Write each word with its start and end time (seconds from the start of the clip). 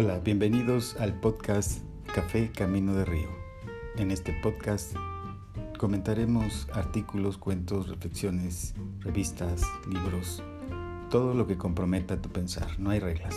Hola, 0.00 0.20
bienvenidos 0.20 0.94
al 1.00 1.18
podcast 1.18 1.80
Café 2.14 2.52
Camino 2.52 2.94
de 2.94 3.04
Río. 3.04 3.30
En 3.96 4.12
este 4.12 4.32
podcast 4.32 4.94
comentaremos 5.76 6.68
artículos, 6.72 7.36
cuentos, 7.36 7.88
reflexiones, 7.88 8.76
revistas, 9.00 9.60
libros, 9.90 10.40
todo 11.10 11.34
lo 11.34 11.48
que 11.48 11.58
comprometa 11.58 12.22
tu 12.22 12.28
pensar. 12.28 12.78
No 12.78 12.90
hay 12.90 13.00
reglas. 13.00 13.34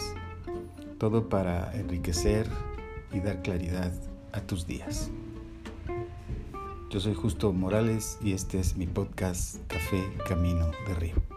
Todo 1.00 1.30
para 1.30 1.74
enriquecer 1.74 2.48
y 3.12 3.22
dar 3.22 3.42
claridad 3.42 3.92
a 4.32 4.42
tus 4.42 4.68
días. 4.68 5.10
Yo 6.92 7.00
soy 7.00 7.16
Justo 7.16 7.52
Morales 7.54 8.20
y 8.22 8.34
este 8.34 8.60
es 8.60 8.78
mi 8.78 8.86
podcast 8.86 9.58
Café 9.66 10.04
Camino 10.28 10.70
de 10.88 10.94
Río. 10.94 11.31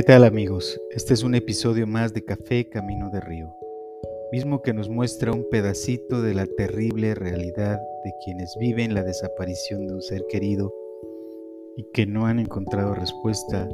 ¿Qué 0.00 0.06
tal 0.06 0.24
amigos? 0.24 0.80
Este 0.92 1.12
es 1.12 1.22
un 1.22 1.34
episodio 1.34 1.86
más 1.86 2.14
de 2.14 2.24
Café 2.24 2.70
Camino 2.70 3.10
de 3.10 3.20
Río, 3.20 3.54
mismo 4.32 4.62
que 4.62 4.72
nos 4.72 4.88
muestra 4.88 5.30
un 5.30 5.46
pedacito 5.50 6.22
de 6.22 6.32
la 6.32 6.46
terrible 6.46 7.14
realidad 7.14 7.78
de 8.02 8.14
quienes 8.24 8.56
viven 8.58 8.94
la 8.94 9.02
desaparición 9.02 9.86
de 9.86 9.92
un 9.92 10.00
ser 10.00 10.24
querido 10.30 10.72
y 11.76 11.84
que 11.92 12.06
no 12.06 12.24
han 12.24 12.38
encontrado 12.38 12.94
respuesta 12.94 13.68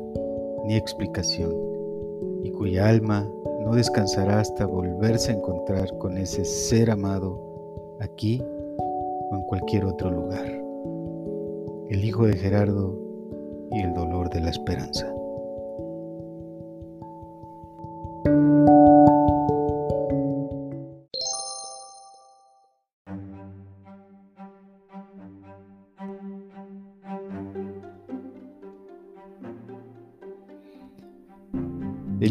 ni 0.64 0.74
explicación, 0.74 1.54
y 2.42 2.50
cuya 2.50 2.88
alma 2.88 3.24
no 3.60 3.76
descansará 3.76 4.40
hasta 4.40 4.66
volverse 4.66 5.30
a 5.30 5.36
encontrar 5.36 5.96
con 5.98 6.18
ese 6.18 6.44
ser 6.44 6.90
amado 6.90 7.96
aquí 8.00 8.42
o 8.42 9.30
en 9.32 9.42
cualquier 9.44 9.84
otro 9.84 10.10
lugar. 10.10 10.60
El 11.88 12.04
hijo 12.04 12.26
de 12.26 12.36
Gerardo 12.36 12.98
y 13.70 13.80
el 13.80 13.94
dolor 13.94 14.28
de 14.30 14.40
la 14.40 14.50
esperanza. 14.50 15.15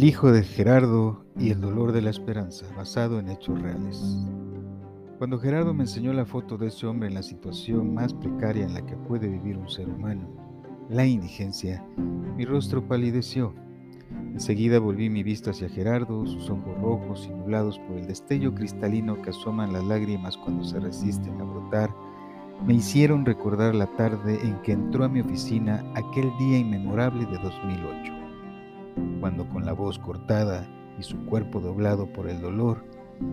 Hijo 0.05 0.31
de 0.31 0.43
Gerardo 0.43 1.25
y 1.35 1.49
el 1.49 1.59
dolor 1.59 1.91
de 1.91 2.03
la 2.03 2.11
esperanza, 2.11 2.67
basado 2.77 3.17
en 3.17 3.27
hechos 3.27 3.59
reales. 3.59 4.23
Cuando 5.17 5.39
Gerardo 5.39 5.73
me 5.73 5.85
enseñó 5.85 6.13
la 6.13 6.27
foto 6.27 6.59
de 6.59 6.67
ese 6.67 6.85
hombre 6.85 7.07
en 7.07 7.15
la 7.15 7.23
situación 7.23 7.95
más 7.95 8.13
precaria 8.13 8.65
en 8.65 8.75
la 8.75 8.85
que 8.85 8.95
puede 8.95 9.27
vivir 9.27 9.57
un 9.57 9.67
ser 9.67 9.89
humano, 9.89 10.29
la 10.91 11.07
indigencia, 11.07 11.83
mi 12.37 12.45
rostro 12.45 12.87
palideció. 12.87 13.55
Enseguida 14.31 14.77
volví 14.77 15.09
mi 15.09 15.23
vista 15.23 15.49
hacia 15.49 15.69
Gerardo, 15.69 16.27
sus 16.27 16.51
ojos 16.51 16.77
rojos 16.79 17.27
y 17.27 17.33
nublados 17.33 17.79
por 17.79 17.97
el 17.97 18.05
destello 18.05 18.53
cristalino 18.53 19.19
que 19.23 19.31
asoman 19.31 19.73
las 19.73 19.85
lágrimas 19.85 20.37
cuando 20.37 20.63
se 20.65 20.79
resisten 20.79 21.41
a 21.41 21.45
brotar, 21.45 21.89
me 22.63 22.75
hicieron 22.75 23.25
recordar 23.25 23.73
la 23.73 23.87
tarde 23.95 24.39
en 24.43 24.61
que 24.61 24.73
entró 24.73 25.03
a 25.03 25.09
mi 25.09 25.21
oficina 25.21 25.83
aquel 25.95 26.31
día 26.37 26.59
inmemorable 26.59 27.25
de 27.25 27.39
2008 27.39 28.24
cuando 29.19 29.47
con 29.49 29.65
la 29.65 29.73
voz 29.73 29.99
cortada 29.99 30.67
y 30.99 31.03
su 31.03 31.17
cuerpo 31.25 31.59
doblado 31.59 32.11
por 32.11 32.29
el 32.29 32.41
dolor, 32.41 32.83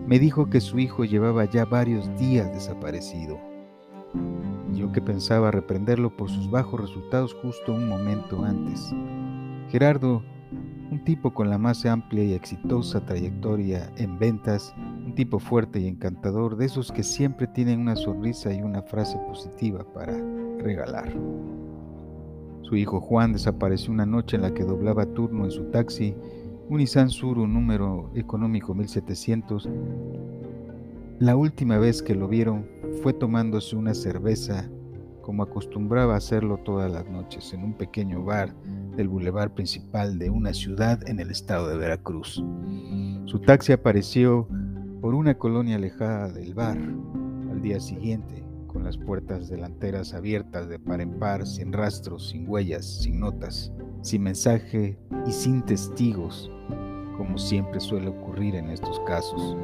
me 0.07 0.19
dijo 0.19 0.49
que 0.49 0.61
su 0.61 0.79
hijo 0.79 1.05
llevaba 1.05 1.45
ya 1.45 1.65
varios 1.65 2.09
días 2.17 2.51
desaparecido. 2.53 3.39
Yo 4.73 4.91
que 4.91 5.01
pensaba 5.01 5.51
reprenderlo 5.51 6.15
por 6.15 6.29
sus 6.29 6.49
bajos 6.49 6.81
resultados 6.81 7.33
justo 7.41 7.73
un 7.73 7.87
momento 7.87 8.43
antes. 8.43 8.93
Gerardo, 9.69 10.23
un 10.91 11.03
tipo 11.03 11.33
con 11.33 11.49
la 11.49 11.57
más 11.57 11.85
amplia 11.85 12.23
y 12.23 12.33
exitosa 12.33 13.05
trayectoria 13.05 13.91
en 13.97 14.19
ventas, 14.19 14.73
un 14.77 15.13
tipo 15.15 15.39
fuerte 15.39 15.79
y 15.79 15.87
encantador, 15.87 16.55
de 16.55 16.65
esos 16.65 16.91
que 16.91 17.03
siempre 17.03 17.47
tienen 17.47 17.79
una 17.79 17.95
sonrisa 17.95 18.53
y 18.53 18.61
una 18.61 18.81
frase 18.83 19.17
positiva 19.27 19.83
para 19.93 20.13
regalar. 20.59 21.11
Su 22.63 22.77
hijo 22.77 23.01
Juan 23.01 23.33
desapareció 23.33 23.91
una 23.91 24.05
noche 24.05 24.37
en 24.37 24.43
la 24.43 24.53
que 24.53 24.63
doblaba 24.63 25.05
turno 25.05 25.43
en 25.43 25.51
su 25.51 25.65
taxi, 25.65 26.15
un 26.69 26.77
Nissan 26.77 27.09
Suru 27.09 27.45
número 27.45 28.09
económico 28.15 28.73
1700. 28.73 29.69
La 31.19 31.35
última 31.35 31.77
vez 31.77 32.01
que 32.01 32.15
lo 32.15 32.29
vieron 32.29 32.65
fue 33.01 33.11
tomándose 33.13 33.75
una 33.75 33.93
cerveza, 33.93 34.69
como 35.21 35.43
acostumbraba 35.43 36.15
hacerlo 36.15 36.57
todas 36.57 36.89
las 36.89 37.05
noches, 37.09 37.53
en 37.53 37.63
un 37.63 37.73
pequeño 37.73 38.23
bar 38.23 38.55
del 38.95 39.09
bulevar 39.09 39.53
principal 39.53 40.17
de 40.17 40.29
una 40.29 40.53
ciudad 40.53 41.05
en 41.07 41.19
el 41.19 41.31
estado 41.31 41.67
de 41.67 41.77
Veracruz. 41.77 42.43
Su 43.25 43.39
taxi 43.39 43.73
apareció 43.73 44.47
por 45.01 45.15
una 45.15 45.37
colonia 45.37 45.75
alejada 45.75 46.29
del 46.29 46.53
bar 46.53 46.77
al 46.77 47.61
día 47.61 47.81
siguiente 47.81 48.52
con 48.73 48.83
las 48.83 48.97
puertas 48.97 49.47
delanteras 49.47 50.13
abiertas 50.13 50.67
de 50.67 50.79
par 50.79 50.99
en 50.99 51.19
par, 51.19 51.45
sin 51.45 51.71
rastros, 51.71 52.29
sin 52.29 52.49
huellas, 52.49 52.85
sin 52.85 53.19
notas, 53.19 53.71
sin 54.01 54.23
mensaje 54.23 54.97
y 55.27 55.31
sin 55.31 55.61
testigos, 55.61 56.51
como 57.15 57.37
siempre 57.37 57.79
suele 57.79 58.09
ocurrir 58.09 58.55
en 58.55 58.69
estos 58.69 58.99
casos. 59.01 59.55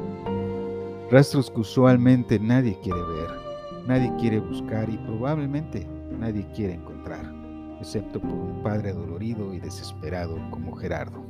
Rastros 1.10 1.50
que 1.50 1.60
usualmente 1.60 2.38
nadie 2.38 2.78
quiere 2.82 3.02
ver, 3.02 3.30
nadie 3.86 4.12
quiere 4.18 4.38
buscar 4.38 4.88
y 4.88 4.96
probablemente 4.98 5.86
nadie 6.18 6.46
quiere 6.54 6.74
encontrar, 6.74 7.34
excepto 7.80 8.20
por 8.20 8.32
un 8.32 8.62
padre 8.62 8.92
dolorido 8.92 9.52
y 9.52 9.58
desesperado 9.58 10.38
como 10.50 10.76
Gerardo. 10.76 11.20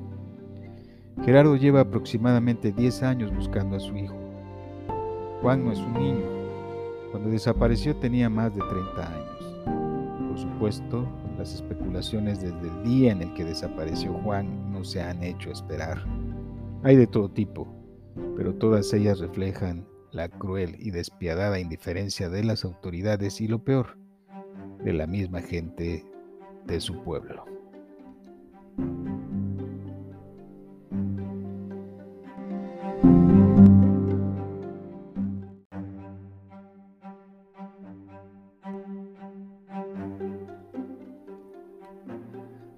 Gerardo 1.25 1.57
lleva 1.57 1.81
aproximadamente 1.81 2.73
10 2.73 3.03
años 3.03 3.35
buscando 3.35 3.77
a 3.77 3.81
su 3.81 3.97
hijo. 3.97 4.17
Juan 5.43 5.65
no 5.65 5.73
es 5.73 5.79
un 5.79 5.95
niño, 5.95 6.40
cuando 7.10 7.31
desapareció 7.31 7.97
tenía 7.97 8.28
más 8.28 8.54
de 8.54 8.60
30 8.62 9.15
años. 9.15 10.28
Por 10.28 10.38
supuesto, 10.38 11.09
las 11.38 11.54
especulaciones 11.54 12.41
desde 12.41 12.69
el 12.69 12.82
día 12.84 13.12
en 13.12 13.22
el 13.22 13.34
que 13.34 13.44
desapareció 13.44 14.12
Juan 14.22 14.72
no 14.72 14.84
se 14.84 15.03
han 15.03 15.22
hecho 15.22 15.50
esperar. 15.50 16.04
Hay 16.82 16.97
de 16.97 17.06
todo 17.06 17.31
tipo, 17.31 17.66
pero 18.37 18.54
todas 18.54 18.93
ellas 18.93 19.19
reflejan 19.19 19.87
la 20.12 20.28
cruel 20.28 20.76
y 20.78 20.91
despiadada 20.91 21.60
indiferencia 21.60 22.28
de 22.28 22.44
las 22.44 22.65
autoridades 22.65 23.41
y 23.41 23.48
lo 23.48 23.65
peor, 23.65 23.98
de 24.84 24.92
la 24.92 25.06
misma 25.06 25.41
gente 25.41 26.04
de 26.66 26.81
su 26.81 27.03
pueblo. 27.03 27.44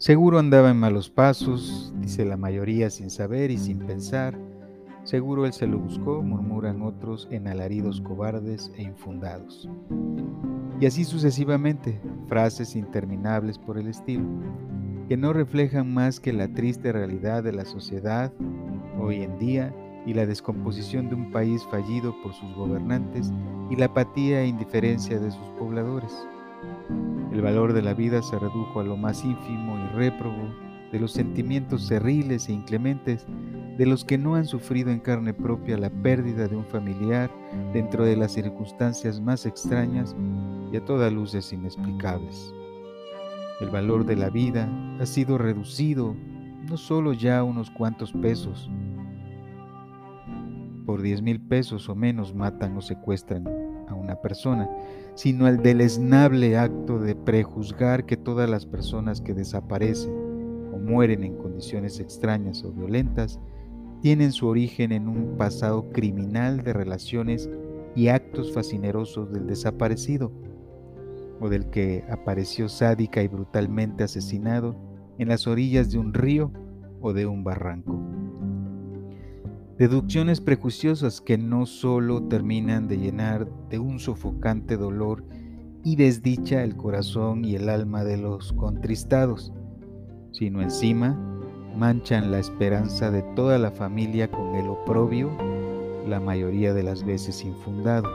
Seguro 0.03 0.41
andaba 0.41 0.69
en 0.69 0.81
malos 0.81 1.11
pasos, 1.11 1.95
dice 2.01 2.25
la 2.25 2.37
mayoría 2.37 2.91
sin 2.91 3.09
saber 3.09 3.53
y 3.53 3.57
sin 3.57 3.79
pensar. 3.79 4.37
Seguro 5.05 5.47
él 5.47 5.53
se 5.53 5.69
lo 5.69 5.79
buscó, 5.79 6.21
murmuran 6.25 6.83
otros 6.83 7.29
en 7.31 7.47
alaridos 7.47 8.01
cobardes 8.01 8.73
e 8.77 8.83
infundados. 8.83 9.71
Y 10.81 10.87
así 10.87 11.05
sucesivamente, 11.05 12.01
frases 12.27 12.75
interminables 12.75 13.61
por 13.61 13.79
el 13.79 13.87
estilo, 13.87 14.25
que 15.09 15.17
no 15.17 15.33
reflejan 15.33 15.95
más 15.95 16.19
que 16.19 16.33
la 16.33 16.49
triste 16.49 16.91
realidad 16.91 17.45
de 17.45 17.53
la 17.53 17.65
sociedad 17.65 18.33
hoy 18.99 19.23
en 19.23 19.39
día 19.39 19.73
y 20.05 20.15
la 20.15 20.27
descomposición 20.27 21.11
de 21.11 21.15
un 21.15 21.31
país 21.31 21.63
fallido 21.71 22.13
por 22.25 22.35
sus 22.35 22.53
gobernantes 22.57 23.33
y 23.71 23.77
la 23.77 23.85
apatía 23.85 24.43
e 24.43 24.49
indiferencia 24.49 25.21
de 25.21 25.31
sus 25.31 25.47
pobladores. 25.61 26.13
El 27.33 27.41
valor 27.41 27.73
de 27.73 27.81
la 27.81 27.95
vida 27.95 28.21
se 28.21 28.39
redujo 28.39 28.81
a 28.81 28.85
lo 28.85 28.99
más 28.99 29.25
ínfimo 29.25 29.79
y 29.79 29.97
réprobo 29.97 30.55
de 30.93 31.01
los 31.01 31.13
sentimientos 31.13 31.89
cerriles 31.89 32.47
e 32.51 32.53
inclementes 32.53 33.27
de 33.79 33.87
los 33.87 34.05
que 34.05 34.19
no 34.19 34.35
han 34.35 34.45
sufrido 34.45 34.91
en 34.91 35.01
carne 35.01 35.33
propia 35.33 35.79
la 35.79 35.89
pérdida 35.89 36.47
de 36.47 36.57
un 36.57 36.67
familiar 36.67 37.31
dentro 37.73 38.05
de 38.05 38.17
las 38.17 38.33
circunstancias 38.33 39.19
más 39.19 39.47
extrañas 39.47 40.15
y 40.71 40.77
a 40.77 40.85
todas 40.85 41.11
luces 41.11 41.51
inexplicables. 41.55 42.53
El 43.63 43.71
valor 43.71 44.05
de 44.05 44.17
la 44.17 44.29
vida 44.29 44.69
ha 45.01 45.07
sido 45.07 45.39
reducido 45.39 46.15
no 46.69 46.77
solo 46.77 47.15
ya 47.15 47.39
a 47.39 47.45
unos 47.45 47.71
cuantos 47.71 48.13
pesos. 48.13 48.71
Por 50.85 51.01
diez 51.01 51.23
mil 51.23 51.41
pesos 51.41 51.89
o 51.89 51.95
menos 51.95 52.35
matan 52.35 52.77
o 52.77 52.83
secuestran 52.83 53.62
una 54.03 54.17
persona, 54.17 54.69
sino 55.15 55.47
al 55.47 55.63
deleznable 55.63 56.57
acto 56.57 56.99
de 56.99 57.15
prejuzgar 57.15 58.05
que 58.05 58.17
todas 58.17 58.49
las 58.49 58.67
personas 58.67 59.21
que 59.21 59.35
desaparecen 59.35 60.13
o 60.73 60.79
mueren 60.79 61.25
en 61.25 61.37
condiciones 61.37 62.01
extrañas 62.01 62.65
o 62.65 62.73
violentas 62.73 63.41
tienen 64.01 64.33
su 64.33 64.49
origen 64.49 64.93
en 64.93 65.09
un 65.09 65.37
pasado 65.37 65.91
criminal 65.91 66.63
de 66.65 66.73
relaciones 66.73 67.49
y 67.95 68.09
actos 68.09 68.53
fascinerosos 68.53 69.33
del 69.33 69.47
desaparecido, 69.47 70.33
o 71.43 71.49
del 71.49 71.71
que 71.71 72.05
apareció 72.09 72.69
sádica 72.69 73.23
y 73.23 73.29
brutalmente 73.29 74.05
asesinado 74.05 74.77
en 75.19 75.29
las 75.29 75.47
orillas 75.47 75.91
de 75.91 75.99
un 75.99 76.15
río 76.15 76.53
o 77.01 77.13
de 77.13 77.27
un 77.27 77.43
barranco. 77.43 78.22
Deducciones 79.83 80.41
prejuiciosas 80.41 81.21
que 81.21 81.37
no 81.37 81.67
solo 81.67 82.23
terminan 82.29 82.87
de 82.87 82.99
llenar 82.99 83.49
de 83.69 83.81
un 83.81 83.99
sofocante 83.99 84.77
dolor 84.77 85.25
y 85.83 85.97
desdicha 85.97 86.63
el 86.63 86.77
corazón 86.77 87.45
y 87.45 87.57
el 87.57 87.69
alma 87.69 88.05
de 88.05 88.17
los 88.17 88.53
contristados, 88.53 89.53
sino 90.31 90.63
encima 90.63 91.19
manchan 91.77 92.31
la 92.31 92.39
esperanza 92.39 93.11
de 93.11 93.23
toda 93.35 93.59
la 93.59 93.73
familia 93.73 94.31
con 94.31 94.55
el 94.55 94.69
oprobio, 94.69 95.37
la 96.07 96.21
mayoría 96.21 96.73
de 96.75 96.85
las 96.85 97.05
veces 97.05 97.45
infundado. 97.45 98.09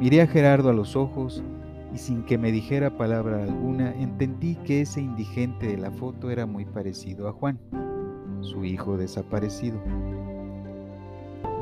Miré 0.00 0.22
a 0.22 0.26
Gerardo 0.26 0.70
a 0.70 0.74
los 0.74 0.96
ojos 0.96 1.40
y 1.94 1.98
sin 1.98 2.24
que 2.24 2.36
me 2.36 2.50
dijera 2.50 2.98
palabra 2.98 3.44
alguna 3.44 3.94
entendí 3.94 4.56
que 4.56 4.80
ese 4.80 5.00
indigente 5.00 5.68
de 5.68 5.76
la 5.76 5.92
foto 5.92 6.32
era 6.32 6.46
muy 6.46 6.64
parecido 6.64 7.28
a 7.28 7.32
Juan, 7.32 7.60
su 8.44 8.64
hijo 8.64 8.96
desaparecido. 8.96 9.80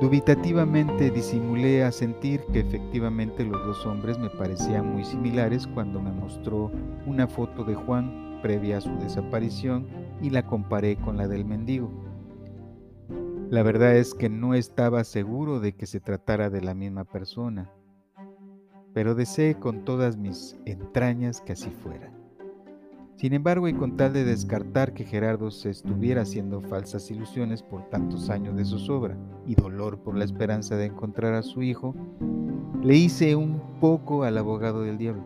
Dubitativamente 0.01 1.11
disimulé 1.11 1.85
a 1.85 1.93
sentir 1.93 2.43
que 2.53 2.61
efectivamente 2.61 3.45
los 3.45 3.65
dos 3.65 3.87
hombres 3.87 4.19
me 4.19 4.31
parecían 4.31 4.93
muy 4.93 5.05
similares 5.05 5.67
cuando 5.67 6.01
me 6.01 6.11
mostró 6.11 6.71
una 7.07 7.29
foto 7.29 7.65
de 7.65 7.75
Juan 7.75 8.41
previa 8.43 8.79
a 8.79 8.81
su 8.81 8.91
desaparición 8.97 9.87
y 10.21 10.31
la 10.31 10.45
comparé 10.45 10.97
con 10.97 11.17
la 11.17 11.29
del 11.29 11.45
mendigo. 11.45 11.91
La 13.49 13.63
verdad 13.63 13.97
es 13.97 14.15
que 14.15 14.29
no 14.29 14.55
estaba 14.55 15.05
seguro 15.05 15.61
de 15.61 15.75
que 15.75 15.87
se 15.87 16.01
tratara 16.01 16.51
de 16.51 16.63
la 16.63 16.75
misma 16.75 17.05
persona 17.05 17.71
pero 18.93 19.15
deseé 19.15 19.55
con 19.59 19.85
todas 19.85 20.17
mis 20.17 20.57
entrañas 20.65 21.41
que 21.41 21.53
así 21.53 21.71
fuera. 21.71 22.13
Sin 23.17 23.35
embargo, 23.35 23.69
y 23.69 23.75
con 23.75 23.97
tal 23.97 24.13
de 24.13 24.25
descartar 24.25 24.95
que 24.95 25.05
Gerardo 25.05 25.51
se 25.51 25.71
estuviera 25.71 26.23
haciendo 26.23 26.61
falsas 26.61 27.11
ilusiones 27.11 27.63
por 27.63 27.89
tantos 27.89 28.31
años 28.31 28.57
de 28.57 28.65
zozobra 28.65 29.17
y 29.47 29.55
dolor 29.55 29.99
por 29.99 30.17
la 30.17 30.25
esperanza 30.25 30.77
de 30.77 30.87
encontrar 30.87 31.35
a 31.35 31.43
su 31.43 31.63
hijo, 31.63 31.95
le 32.83 32.97
hice 32.97 33.37
un 33.37 33.61
poco 33.81 34.25
al 34.25 34.39
abogado 34.39 34.83
del 34.83 34.99
diablo. 34.99 35.25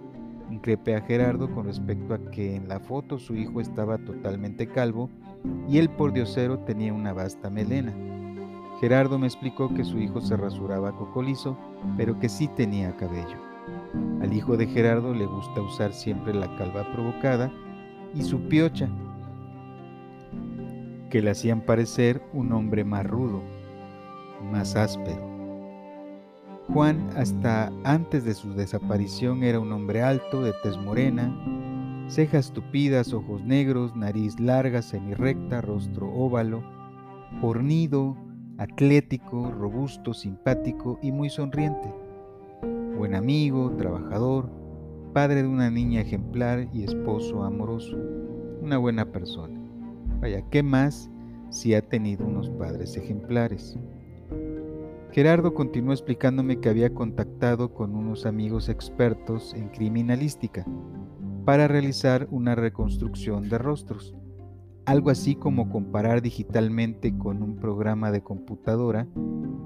Increpé 0.51 0.95
a 0.95 1.01
Gerardo 1.01 1.51
con 1.53 1.67
respecto 1.67 2.13
a 2.13 2.31
que 2.31 2.55
en 2.55 2.69
la 2.69 2.81
foto 2.81 3.19
su 3.19 3.35
hijo 3.35 3.61
estaba 3.61 3.99
totalmente 3.99 4.67
calvo 4.67 5.09
y 5.69 5.79
él 5.79 5.89
por 5.89 6.13
diosero 6.13 6.59
tenía 6.61 6.93
una 6.93 7.13
vasta 7.13 7.49
melena. 7.49 7.95
Gerardo 8.81 9.19
me 9.19 9.27
explicó 9.27 9.73
que 9.73 9.85
su 9.85 9.99
hijo 9.99 10.21
se 10.21 10.37
rasuraba 10.37 10.95
cocolizo, 10.95 11.57
pero 11.97 12.19
que 12.19 12.29
sí 12.29 12.47
tenía 12.49 12.95
cabello. 12.97 13.39
Al 14.21 14.35
hijo 14.35 14.57
de 14.57 14.67
Gerardo 14.67 15.15
le 15.15 15.25
gusta 15.25 15.63
usar 15.63 15.93
siempre 15.93 16.35
la 16.35 16.55
calva 16.57 16.93
provocada 16.93 17.51
y 18.15 18.23
su 18.23 18.41
piocha, 18.49 18.89
que 21.11 21.23
le 21.23 21.31
hacían 21.31 21.61
parecer 21.61 22.23
un 22.33 22.53
hombre 22.53 22.85
más 22.85 23.07
rudo, 23.07 23.43
más 24.51 24.77
áspero. 24.77 25.25
Juan, 26.73 27.11
hasta 27.17 27.73
antes 27.85 28.25
de 28.25 28.35
su 28.35 28.55
desaparición, 28.55 29.45
era 29.45 29.61
un 29.61 29.73
hombre 29.73 30.03
alto, 30.03 30.43
de 30.43 30.53
tez 30.63 30.77
morena, 30.77 31.33
cejas 32.09 32.53
tupidas, 32.53 33.13
ojos 33.13 33.43
negros, 33.45 33.95
nariz 33.95 34.39
larga, 34.41 34.83
semirrecta, 34.83 35.61
rostro 35.61 36.13
óvalo, 36.13 36.63
fornido, 37.41 38.17
atlético, 38.59 39.51
robusto, 39.51 40.13
simpático 40.13 40.99
y 41.03 41.13
muy 41.13 41.31
sonriente 41.31 41.93
buen 42.97 43.15
amigo, 43.15 43.73
trabajador, 43.77 44.51
padre 45.17 45.43
de 45.43 45.49
una 45.49 45.71
niña 45.71 46.03
ejemplar 46.03 46.69
y 46.75 46.85
esposo 46.85 47.43
amoroso, 47.43 47.97
una 48.61 48.77
buena 48.77 49.13
persona. 49.13 49.59
Vaya, 50.21 50.43
¿qué 50.51 50.63
más 50.63 51.11
si 51.49 51.73
ha 51.73 51.81
tenido 51.81 52.27
unos 52.27 52.51
padres 52.51 52.99
ejemplares? 52.99 53.79
Gerardo 55.13 55.55
continuó 55.55 55.95
explicándome 55.95 56.61
que 56.61 56.69
había 56.69 56.93
contactado 56.93 57.73
con 57.73 57.97
unos 57.97 58.27
amigos 58.27 58.69
expertos 58.69 59.55
en 59.55 59.71
criminalística 59.71 60.67
para 61.47 61.67
realizar 61.67 62.29
una 62.31 62.55
reconstrucción 62.55 63.49
de 63.49 63.57
rostros, 63.57 64.15
algo 64.85 65.09
así 65.09 65.35
como 65.35 65.71
comparar 65.71 66.21
digitalmente 66.21 67.17
con 67.17 67.43
un 67.43 67.57
programa 67.57 68.13
de 68.13 68.21
computadora 68.21 69.09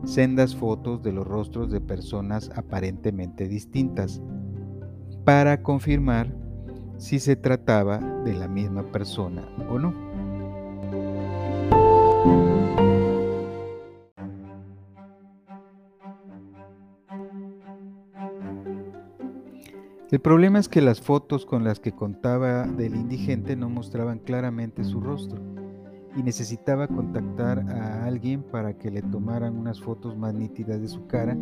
sendas 0.05 0.55
fotos 0.55 1.03
de 1.03 1.11
los 1.11 1.27
rostros 1.27 1.73
de 1.73 1.81
personas 1.81 2.53
aparentemente 2.55 3.49
distintas 3.49 4.23
para 5.25 5.63
confirmar 5.63 6.33
si 6.99 7.19
se 7.19 7.37
trataba 7.37 7.99
de 8.25 8.35
la 8.35 8.49
misma 8.49 8.83
persona 8.93 9.49
o 9.71 9.79
no. 9.79 10.11
El 20.11 20.19
problema 20.19 20.59
es 20.59 20.69
que 20.69 20.81
las 20.81 21.01
fotos 21.01 21.47
con 21.47 21.63
las 21.63 21.79
que 21.79 21.93
contaba 21.93 22.67
del 22.67 22.97
indigente 22.97 23.55
no 23.55 23.71
mostraban 23.71 24.19
claramente 24.19 24.83
su 24.83 25.01
rostro 25.01 25.41
y 26.17 26.25
necesitaba 26.25 26.89
contactar 26.89 27.61
a 27.61 28.05
alguien 28.05 28.43
para 28.43 28.77
que 28.77 28.91
le 28.91 29.03
tomaran 29.03 29.57
unas 29.57 29.81
fotos 29.81 30.17
más 30.17 30.35
nítidas 30.35 30.81
de 30.81 30.89
su 30.89 31.07
cara 31.07 31.37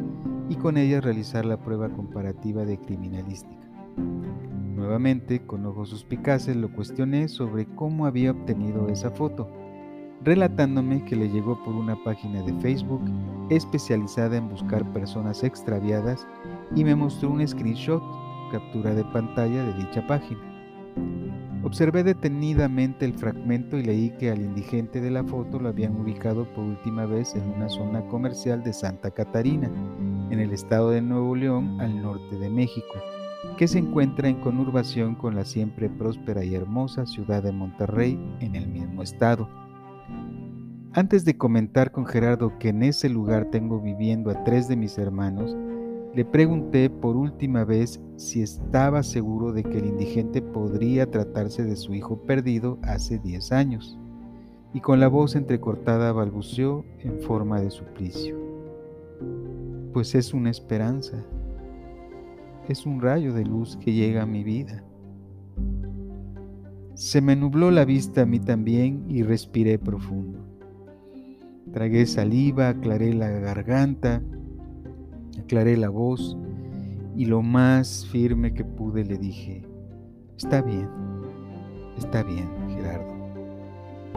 y 0.50 0.56
con 0.56 0.76
ellas 0.76 1.02
realizar 1.02 1.46
la 1.46 1.56
prueba 1.56 1.88
comparativa 1.88 2.66
de 2.66 2.78
criminalística. 2.78 3.67
Nuevamente, 4.74 5.40
con 5.44 5.66
ojos 5.66 5.90
suspicaces, 5.90 6.56
lo 6.56 6.72
cuestioné 6.72 7.28
sobre 7.28 7.66
cómo 7.74 8.06
había 8.06 8.30
obtenido 8.30 8.88
esa 8.88 9.10
foto, 9.10 9.50
relatándome 10.22 11.04
que 11.04 11.16
le 11.16 11.28
llegó 11.28 11.62
por 11.64 11.74
una 11.74 11.96
página 12.04 12.42
de 12.42 12.54
Facebook 12.60 13.02
especializada 13.50 14.36
en 14.36 14.48
buscar 14.48 14.90
personas 14.92 15.44
extraviadas 15.44 16.26
y 16.74 16.84
me 16.84 16.94
mostró 16.94 17.30
un 17.30 17.46
screenshot, 17.46 18.02
captura 18.52 18.94
de 18.94 19.04
pantalla 19.04 19.64
de 19.64 19.74
dicha 19.74 20.06
página. 20.06 20.40
Observé 21.64 22.04
detenidamente 22.04 23.04
el 23.04 23.14
fragmento 23.14 23.76
y 23.76 23.82
leí 23.82 24.10
que 24.18 24.30
al 24.30 24.40
indigente 24.40 25.00
de 25.00 25.10
la 25.10 25.24
foto 25.24 25.58
lo 25.58 25.68
habían 25.68 26.00
ubicado 26.00 26.46
por 26.54 26.64
última 26.64 27.04
vez 27.04 27.34
en 27.34 27.42
una 27.50 27.68
zona 27.68 28.00
comercial 28.06 28.62
de 28.62 28.72
Santa 28.72 29.10
Catarina, 29.10 29.68
en 30.30 30.40
el 30.40 30.52
estado 30.52 30.90
de 30.90 31.02
Nuevo 31.02 31.34
León, 31.34 31.80
al 31.80 32.00
norte 32.00 32.38
de 32.38 32.48
México, 32.48 32.94
que 33.56 33.68
se 33.68 33.78
encuentra 33.78 34.28
en 34.28 34.40
conurbación 34.40 35.14
con 35.14 35.34
la 35.34 35.44
siempre 35.44 35.88
próspera 35.88 36.44
y 36.44 36.54
hermosa 36.54 37.06
ciudad 37.06 37.42
de 37.42 37.52
Monterrey, 37.52 38.18
en 38.40 38.56
el 38.56 38.68
mismo 38.68 39.02
estado. 39.02 39.48
Antes 40.92 41.24
de 41.24 41.36
comentar 41.36 41.92
con 41.92 42.06
Gerardo 42.06 42.58
que 42.58 42.70
en 42.70 42.82
ese 42.82 43.08
lugar 43.08 43.50
tengo 43.50 43.80
viviendo 43.80 44.30
a 44.30 44.42
tres 44.44 44.68
de 44.68 44.76
mis 44.76 44.98
hermanos, 44.98 45.56
le 46.14 46.24
pregunté 46.24 46.90
por 46.90 47.16
última 47.16 47.64
vez 47.64 48.00
si 48.16 48.42
estaba 48.42 49.02
seguro 49.02 49.52
de 49.52 49.62
que 49.62 49.78
el 49.78 49.86
indigente 49.86 50.42
podría 50.42 51.10
tratarse 51.10 51.62
de 51.62 51.76
su 51.76 51.94
hijo 51.94 52.22
perdido 52.22 52.78
hace 52.82 53.18
10 53.18 53.52
años, 53.52 53.98
y 54.74 54.80
con 54.80 54.98
la 54.98 55.08
voz 55.08 55.36
entrecortada 55.36 56.12
balbuceó 56.12 56.84
en 57.00 57.20
forma 57.20 57.60
de 57.60 57.70
suplicio. 57.70 58.36
Pues 59.92 60.14
es 60.14 60.34
una 60.34 60.50
esperanza, 60.50 61.24
es 62.72 62.86
un 62.86 63.00
rayo 63.00 63.32
de 63.32 63.44
luz 63.44 63.76
que 63.76 63.92
llega 63.92 64.22
a 64.22 64.26
mi 64.26 64.44
vida. 64.44 64.84
Se 66.94 67.20
me 67.20 67.36
nubló 67.36 67.70
la 67.70 67.84
vista 67.84 68.22
a 68.22 68.26
mí 68.26 68.40
también 68.40 69.04
y 69.08 69.22
respiré 69.22 69.78
profundo. 69.78 70.44
Tragué 71.72 72.06
saliva, 72.06 72.70
aclaré 72.70 73.14
la 73.14 73.28
garganta 73.28 74.22
aclaré 75.48 75.76
la 75.76 75.88
voz 75.88 76.36
y 77.16 77.24
lo 77.24 77.42
más 77.42 78.06
firme 78.06 78.52
que 78.52 78.64
pude 78.64 79.04
le 79.04 79.16
dije, 79.16 79.62
está 80.36 80.62
bien, 80.62 80.88
está 81.96 82.22
bien, 82.22 82.48
Gerardo, 82.68 83.14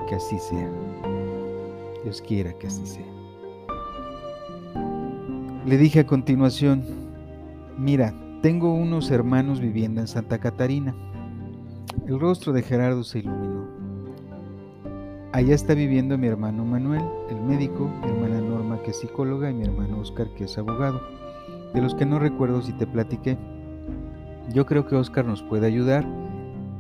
que 0.08 0.16
así 0.16 0.38
sea. 0.40 0.70
Dios 2.04 2.22
quiera 2.22 2.54
que 2.54 2.68
así 2.68 2.86
sea. 2.86 3.06
Le 5.66 5.78
dije 5.78 6.02
a 6.02 6.06
continuación, 6.06 6.84
mira, 7.78 8.14
tengo 8.42 8.74
unos 8.74 9.12
hermanos 9.12 9.62
viviendo 9.62 10.02
en 10.02 10.08
Santa 10.08 10.40
Catarina. 10.40 10.96
El 12.08 12.20
rostro 12.20 12.54
de 12.54 12.64
Gerardo 12.64 13.04
se 13.04 13.20
iluminó. 13.20 13.68
Allá 15.32 15.54
está 15.54 15.76
viviendo 15.76 16.18
mi 16.18 16.28
hermano 16.28 16.66
Manuel, 16.66 17.04
el 17.30 17.40
médico, 17.40 17.90
mi 18.02 18.10
hermana 18.10 18.42
Norma, 18.42 18.82
que 18.82 18.92
es 18.92 19.00
psicóloga, 19.00 19.50
y 19.50 19.54
mi 19.54 19.64
hermano 19.64 20.00
Oscar, 20.00 20.28
que 20.36 20.46
es 20.46 20.58
abogado, 20.58 21.02
de 21.74 21.82
los 21.82 21.94
que 21.94 22.06
no 22.06 22.18
recuerdo 22.18 22.62
si 22.64 22.74
te 22.74 22.88
platiqué. 22.88 23.38
Yo 24.54 24.66
creo 24.66 24.88
que 24.88 24.96
Oscar 24.96 25.24
nos 25.24 25.44
puede 25.44 25.68
ayudar. 25.68 26.06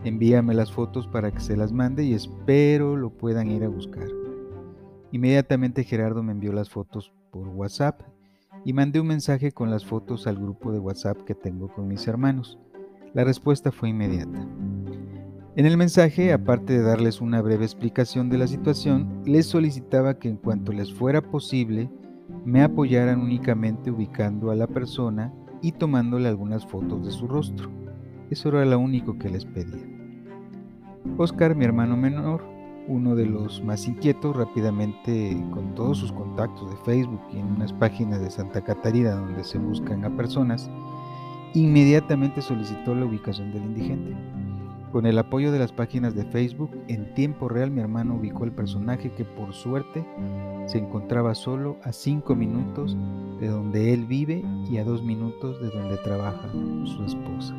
Envíame 0.03 0.55
las 0.55 0.71
fotos 0.71 1.07
para 1.07 1.31
que 1.31 1.39
se 1.39 1.55
las 1.55 1.71
mande 1.71 2.03
y 2.03 2.13
espero 2.13 2.97
lo 2.97 3.11
puedan 3.11 3.51
ir 3.51 3.63
a 3.63 3.69
buscar. 3.69 4.07
Inmediatamente 5.11 5.83
Gerardo 5.83 6.23
me 6.23 6.31
envió 6.31 6.53
las 6.53 6.71
fotos 6.71 7.13
por 7.29 7.47
WhatsApp 7.49 8.01
y 8.63 8.73
mandé 8.73 8.99
un 8.99 9.07
mensaje 9.07 9.51
con 9.51 9.71
las 9.71 9.85
fotos 9.85 10.27
al 10.27 10.37
grupo 10.37 10.71
de 10.71 10.79
WhatsApp 10.79 11.21
que 11.25 11.35
tengo 11.35 11.67
con 11.67 11.87
mis 11.87 12.07
hermanos. 12.07 12.59
La 13.13 13.23
respuesta 13.23 13.71
fue 13.71 13.89
inmediata. 13.89 14.47
En 15.55 15.65
el 15.65 15.75
mensaje, 15.75 16.31
aparte 16.31 16.73
de 16.73 16.81
darles 16.81 17.19
una 17.19 17.41
breve 17.41 17.65
explicación 17.65 18.29
de 18.29 18.37
la 18.37 18.47
situación, 18.47 19.21
les 19.25 19.47
solicitaba 19.47 20.17
que 20.17 20.29
en 20.29 20.37
cuanto 20.37 20.71
les 20.71 20.93
fuera 20.93 21.21
posible, 21.21 21.89
me 22.45 22.63
apoyaran 22.63 23.19
únicamente 23.19 23.91
ubicando 23.91 24.51
a 24.51 24.55
la 24.55 24.67
persona 24.67 25.33
y 25.61 25.73
tomándole 25.73 26.29
algunas 26.29 26.65
fotos 26.65 27.05
de 27.05 27.11
su 27.11 27.27
rostro. 27.27 27.69
Eso 28.29 28.49
era 28.49 28.63
lo 28.63 28.79
único 28.79 29.17
que 29.17 29.29
les 29.29 29.43
pedía. 29.43 29.85
Oscar, 31.17 31.55
mi 31.55 31.65
hermano 31.65 31.97
menor, 31.97 32.43
uno 32.87 33.15
de 33.15 33.25
los 33.25 33.63
más 33.63 33.87
inquietos, 33.87 34.35
rápidamente 34.35 35.37
con 35.51 35.75
todos 35.75 35.97
sus 35.97 36.11
contactos 36.11 36.69
de 36.69 36.77
Facebook 36.77 37.21
y 37.33 37.37
en 37.37 37.47
unas 37.47 37.73
páginas 37.73 38.21
de 38.21 38.29
Santa 38.29 38.61
Catarina 38.61 39.11
donde 39.11 39.43
se 39.43 39.57
buscan 39.57 40.03
a 40.05 40.15
personas, 40.15 40.69
inmediatamente 41.53 42.41
solicitó 42.41 42.95
la 42.95 43.05
ubicación 43.05 43.51
del 43.51 43.63
indigente. 43.63 44.15
Con 44.91 45.05
el 45.05 45.17
apoyo 45.17 45.53
de 45.53 45.59
las 45.59 45.71
páginas 45.71 46.15
de 46.15 46.25
Facebook, 46.25 46.71
en 46.89 47.13
tiempo 47.13 47.47
real 47.47 47.71
mi 47.71 47.79
hermano 47.79 48.15
ubicó 48.15 48.43
el 48.43 48.51
personaje 48.51 49.11
que 49.13 49.23
por 49.23 49.53
suerte 49.53 50.05
se 50.65 50.79
encontraba 50.79 51.33
solo 51.33 51.77
a 51.83 51.93
cinco 51.93 52.35
minutos 52.35 52.97
de 53.39 53.47
donde 53.47 53.93
él 53.93 54.05
vive 54.05 54.43
y 54.69 54.77
a 54.77 54.83
dos 54.83 55.01
minutos 55.01 55.61
de 55.61 55.69
donde 55.69 55.95
trabaja 55.97 56.49
su 56.85 57.05
esposa. 57.05 57.55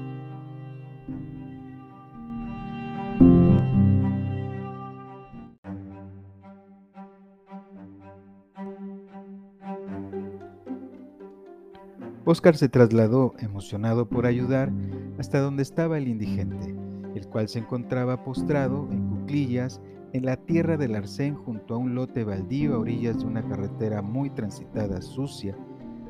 Oscar 12.33 12.57
se 12.57 12.71
trasladó, 12.71 13.35
emocionado 13.41 14.09
por 14.09 14.25
ayudar, 14.25 14.73
hasta 15.19 15.39
donde 15.39 15.63
estaba 15.63 15.99
el 15.99 16.09
indigente, 16.09 16.75
el 17.15 17.27
cual 17.27 17.47
se 17.47 17.59
encontraba 17.59 18.25
postrado 18.25 18.89
en 18.91 19.07
cuclillas 19.07 19.83
en 20.15 20.25
la 20.25 20.39
tierra 20.39 20.79
del 20.79 20.95
Arcén 20.95 21.35
junto 21.35 21.75
a 21.75 21.77
un 21.77 21.95
lote 21.95 22.25
baldío 22.25 22.75
a 22.75 22.79
orillas 22.79 23.19
de 23.19 23.27
una 23.27 23.47
carretera 23.47 24.01
muy 24.01 24.31
transitada, 24.31 25.03
sucia 25.03 25.55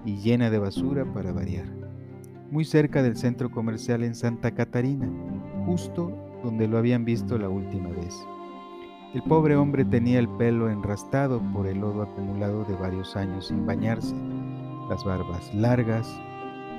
y 0.05 0.19
llena 0.19 0.49
de 0.49 0.61
basura 0.61 1.12
para 1.12 1.33
variar, 1.33 1.67
muy 2.52 2.64
cerca 2.64 3.02
del 3.02 3.17
centro 3.17 3.50
comercial 3.50 4.05
en 4.05 4.14
Santa 4.14 4.52
Catarina, 4.52 5.11
justo 5.67 6.17
donde 6.45 6.69
lo 6.69 6.79
habían 6.79 7.05
visto 7.05 7.37
la 7.37 7.49
última 7.49 7.88
vez. 7.88 8.14
El 9.12 9.25
pobre 9.25 9.57
hombre 9.57 9.85
tenía 9.85 10.21
el 10.21 10.29
pelo 10.29 10.71
enrastado 10.71 11.43
por 11.52 11.67
el 11.67 11.81
lodo 11.81 12.02
acumulado 12.02 12.64
de 12.64 12.76
varios 12.76 13.17
años 13.17 13.49
sin 13.49 13.67
bañarse, 13.67 14.14
las 14.92 15.04
barbas 15.04 15.54
largas, 15.54 16.20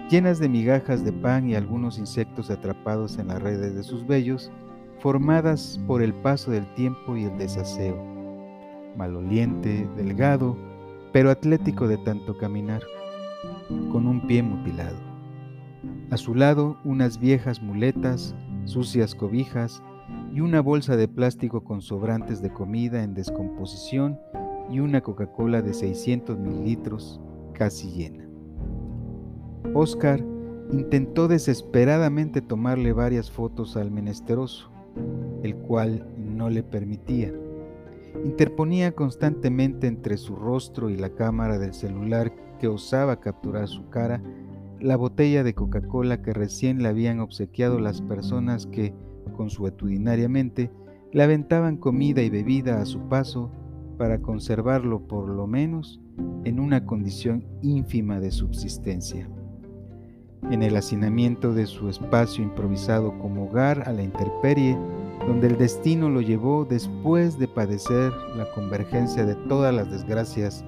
llenas 0.08 0.38
de 0.38 0.48
migajas 0.48 1.03
de 1.03 1.12
pan 1.12 1.50
y 1.50 1.55
algunos 1.55 1.98
insectos 1.98 2.51
atrapados 2.51 3.17
en 3.17 3.29
las 3.29 3.41
redes 3.41 3.74
de 3.74 3.82
sus 3.82 4.05
vellos, 4.05 4.51
formadas 5.00 5.82
por 5.88 6.03
el 6.03 6.13
paso 6.13 6.51
del 6.51 6.72
tiempo 6.75 7.17
y 7.17 7.24
el 7.24 7.36
desaseo. 7.39 7.98
Maloliente, 8.96 9.89
delgado, 9.98 10.55
pero 11.12 11.32
atlético 11.32 11.88
de 11.88 11.98
tanto 11.98 12.38
caminar, 12.38 12.84
con 13.91 14.05
un 14.05 14.27
pie 14.27 14.43
mutilado. 14.43 14.98
A 16.12 16.17
su 16.17 16.36
lado 16.36 16.77
unas 16.84 17.20
viejas 17.20 17.63
muletas, 17.63 18.36
sucias 18.65 19.15
cobijas 19.15 19.82
y 20.32 20.41
una 20.41 20.62
bolsa 20.62 20.96
de 20.96 21.08
plástico 21.08 21.63
con 21.63 21.82
sobrantes 21.82 22.43
de 22.43 22.53
comida 22.53 23.01
en 23.01 23.15
descomposición 23.15 24.20
y 24.70 24.82
una 24.82 25.01
Coca-Cola 25.01 25.63
de 25.63 25.74
600 25.74 26.38
mililitros 26.38 27.20
casi 27.54 27.92
llena. 27.92 28.28
Oscar 29.74 30.24
intentó 30.72 31.28
desesperadamente 31.28 32.42
tomarle 32.42 32.94
varias 32.94 33.32
fotos 33.32 33.78
al 33.78 33.92
menesteroso, 33.92 34.70
el 35.44 35.56
cual 35.56 36.08
no 36.18 36.50
le 36.50 36.64
permitía. 36.64 37.34
Interponía 38.24 38.94
constantemente 38.94 39.88
entre 39.88 40.18
su 40.18 40.36
rostro 40.36 40.90
y 40.90 40.98
la 40.98 41.10
cámara 41.10 41.58
del 41.58 41.74
celular 41.74 42.34
que 42.60 42.68
osaba 42.68 43.20
capturar 43.20 43.68
su 43.68 43.90
cara 43.90 44.22
la 44.84 44.98
botella 44.98 45.46
de 45.46 45.54
Coca-Cola 45.54 46.22
que 46.22 46.34
recién 46.34 46.84
le 46.84 46.90
habían 46.90 47.22
obsequiado 47.22 47.80
las 47.80 48.02
personas 48.02 48.66
que, 48.66 48.94
consuetudinariamente, 49.38 50.72
le 51.14 51.24
aventaban 51.24 51.78
comida 51.78 52.22
y 52.22 52.30
bebida 52.30 52.82
a 52.82 52.86
su 52.86 53.00
paso 53.08 53.50
para 53.98 54.22
conservarlo 54.22 55.08
por 55.08 55.30
lo 55.30 55.48
menos 55.48 56.02
en 56.43 56.60
una 56.60 56.86
condición 56.86 57.46
ínfima 57.62 58.20
de 58.20 58.32
subsistencia. 58.32 59.29
En 60.51 60.62
el 60.62 60.75
hacinamiento 60.75 61.53
de 61.53 61.65
su 61.65 61.89
espacio 61.89 62.43
improvisado 62.43 63.17
como 63.20 63.46
hogar 63.46 63.88
a 63.88 63.93
la 63.93 64.03
intemperie, 64.03 64.77
donde 65.25 65.48
el 65.48 65.58
destino 65.58 66.10
lo 66.10 66.22
llevó 66.22 66.65
después 66.65 67.39
de 67.39 67.48
padecer 67.48 68.12
la 68.36 68.51
convergencia 68.53 69.25
de 69.25 69.36
todas 69.48 69.74
las 69.74 69.89
desgracias 69.89 70.65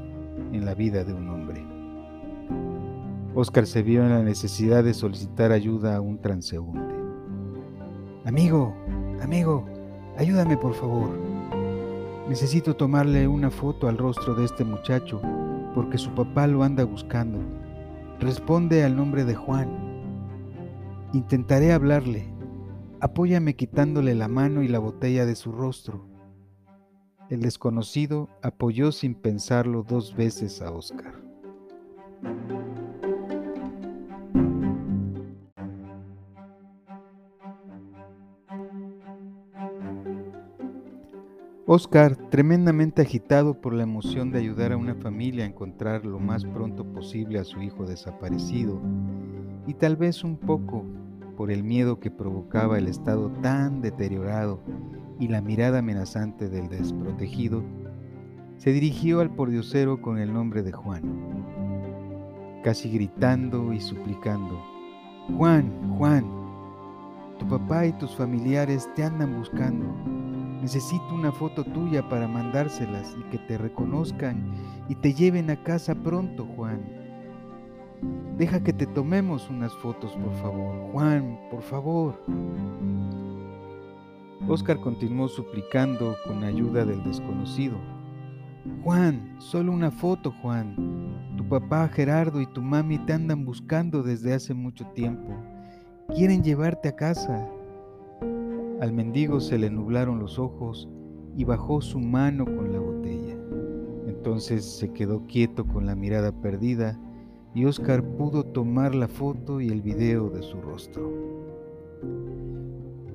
en 0.53 0.65
la 0.65 0.73
vida 0.73 1.03
de 1.03 1.13
un 1.13 1.29
hombre. 1.29 1.65
Oscar 3.33 3.67
se 3.67 3.83
vio 3.83 4.03
en 4.03 4.11
la 4.11 4.23
necesidad 4.23 4.83
de 4.83 4.93
solicitar 4.93 5.51
ayuda 5.51 5.97
a 5.97 6.01
un 6.01 6.19
transeúnte. 6.19 6.95
Amigo, 8.23 8.73
amigo, 9.21 9.65
ayúdame 10.17 10.55
por 10.55 10.73
favor. 10.73 11.34
Necesito 12.27 12.75
tomarle 12.75 13.27
una 13.27 13.51
foto 13.51 13.87
al 13.87 13.99
rostro 13.99 14.33
de 14.33 14.45
este 14.45 14.63
muchacho 14.63 15.21
porque 15.75 15.99
su 15.99 16.09
papá 16.15 16.47
lo 16.47 16.63
anda 16.63 16.83
buscando. 16.83 17.39
Responde 18.19 18.83
al 18.83 18.95
nombre 18.95 19.25
de 19.25 19.35
Juan. 19.35 19.69
Intentaré 21.13 21.71
hablarle. 21.71 22.33
Apóyame 22.99 23.55
quitándole 23.55 24.15
la 24.15 24.27
mano 24.27 24.63
y 24.63 24.67
la 24.67 24.79
botella 24.79 25.27
de 25.27 25.35
su 25.35 25.51
rostro. 25.51 26.07
El 27.29 27.41
desconocido 27.41 28.29
apoyó 28.41 28.91
sin 28.91 29.13
pensarlo 29.13 29.83
dos 29.83 30.15
veces 30.15 30.63
a 30.63 30.71
Oscar. 30.71 31.13
Oscar, 41.67 42.15
tremendamente 42.29 43.01
agitado 43.01 43.59
por 43.59 43.73
la 43.73 43.81
emoción 43.81 44.29
de 44.29 44.37
ayudar 44.37 44.71
a 44.71 44.77
una 44.77 44.93
familia 44.93 45.45
a 45.45 45.47
encontrar 45.47 46.05
lo 46.05 46.19
más 46.19 46.45
pronto 46.45 46.85
posible 46.85 47.39
a 47.39 47.43
su 47.43 47.59
hijo 47.59 47.87
desaparecido, 47.87 48.79
y 49.65 49.73
tal 49.73 49.95
vez 49.95 50.23
un 50.23 50.37
poco 50.37 50.85
por 51.35 51.49
el 51.49 51.63
miedo 51.63 51.99
que 51.99 52.11
provocaba 52.11 52.77
el 52.77 52.87
estado 52.87 53.31
tan 53.41 53.81
deteriorado 53.81 54.61
y 55.19 55.27
la 55.27 55.41
mirada 55.41 55.79
amenazante 55.79 56.49
del 56.49 56.69
desprotegido, 56.69 57.63
se 58.57 58.71
dirigió 58.71 59.21
al 59.21 59.33
pordiosero 59.33 60.03
con 60.03 60.19
el 60.19 60.31
nombre 60.31 60.61
de 60.61 60.71
Juan, 60.71 61.01
casi 62.63 62.91
gritando 62.91 63.73
y 63.73 63.81
suplicando, 63.81 64.63
Juan, 65.35 65.97
Juan, 65.97 66.25
tu 67.39 67.47
papá 67.47 67.87
y 67.87 67.93
tus 67.93 68.15
familiares 68.15 68.87
te 68.95 69.03
andan 69.03 69.35
buscando 69.35 70.24
Necesito 70.65 71.13
una 71.13 71.31
foto 71.31 71.63
tuya 71.63 72.09
para 72.09 72.27
mandárselas 72.27 73.15
y 73.19 73.23
que 73.29 73.37
te 73.37 73.55
reconozcan 73.55 74.51
y 74.89 74.95
te 74.95 75.13
lleven 75.13 75.51
a 75.51 75.61
casa 75.61 75.93
pronto, 75.93 76.43
Juan. 76.55 76.81
Deja 78.35 78.63
que 78.63 78.73
te 78.73 78.87
tomemos 78.87 79.47
unas 79.47 79.71
fotos, 79.75 80.13
por 80.13 80.33
favor. 80.37 80.91
Juan, 80.91 81.39
por 81.51 81.61
favor. 81.61 82.19
Oscar 84.47 84.79
continuó 84.79 85.27
suplicando 85.27 86.15
con 86.25 86.43
ayuda 86.43 86.83
del 86.83 87.03
desconocido. 87.03 87.77
Juan, 88.83 89.35
solo 89.37 89.71
una 89.71 89.91
foto, 89.91 90.33
Juan. 90.41 91.35
Tu 91.37 91.47
papá 91.47 91.87
Gerardo 91.89 92.41
y 92.41 92.47
tu 92.47 92.63
mami 92.63 92.97
te 92.97 93.13
andan 93.13 93.45
buscando 93.45 94.01
desde 94.01 94.33
hace 94.33 94.55
mucho 94.55 94.83
tiempo. 94.95 95.31
Quieren 96.15 96.43
llevarte 96.43 96.89
a 96.89 96.95
casa. 96.95 97.47
Al 98.81 98.91
mendigo 98.91 99.39
se 99.39 99.57
le 99.57 99.69
nublaron 99.69 100.19
los 100.19 100.37
ojos 100.37 100.89
y 101.37 101.45
bajó 101.45 101.81
su 101.81 101.99
mano 101.99 102.45
con 102.45 102.73
la 102.73 102.79
botella. 102.79 103.37
Entonces 104.07 104.65
se 104.65 104.91
quedó 104.91 105.25
quieto 105.27 105.65
con 105.65 105.85
la 105.85 105.95
mirada 105.95 106.31
perdida 106.41 106.99
y 107.53 107.65
Oscar 107.65 108.03
pudo 108.03 108.43
tomar 108.43 108.93
la 108.93 109.07
foto 109.07 109.61
y 109.61 109.69
el 109.69 109.81
video 109.81 110.29
de 110.29 110.41
su 110.41 110.61
rostro. 110.61 111.09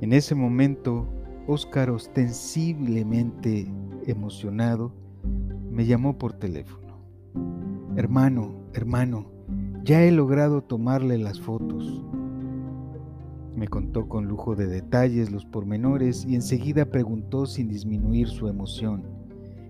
En 0.01 0.15
ese 0.15 0.35
momento, 0.35 1.07
Oscar, 1.47 1.91
ostensiblemente 1.91 3.71
emocionado, 4.07 4.95
me 5.71 5.85
llamó 5.85 6.17
por 6.17 6.33
teléfono. 6.33 7.05
Hermano, 7.97 8.55
hermano, 8.73 9.27
ya 9.85 10.03
he 10.05 10.11
logrado 10.11 10.63
tomarle 10.63 11.19
las 11.19 11.39
fotos. 11.39 12.03
Me 13.61 13.69
contó 13.69 14.09
con 14.09 14.25
lujo 14.25 14.57
de 14.57 14.67
detalles 14.67 15.31
los 15.31 15.45
pormenores 15.45 16.25
y 16.27 16.35
enseguida 16.35 16.87
preguntó 16.87 17.45
sin 17.45 17.69
disminuir 17.69 18.29
su 18.29 18.49
emoción. 18.49 19.03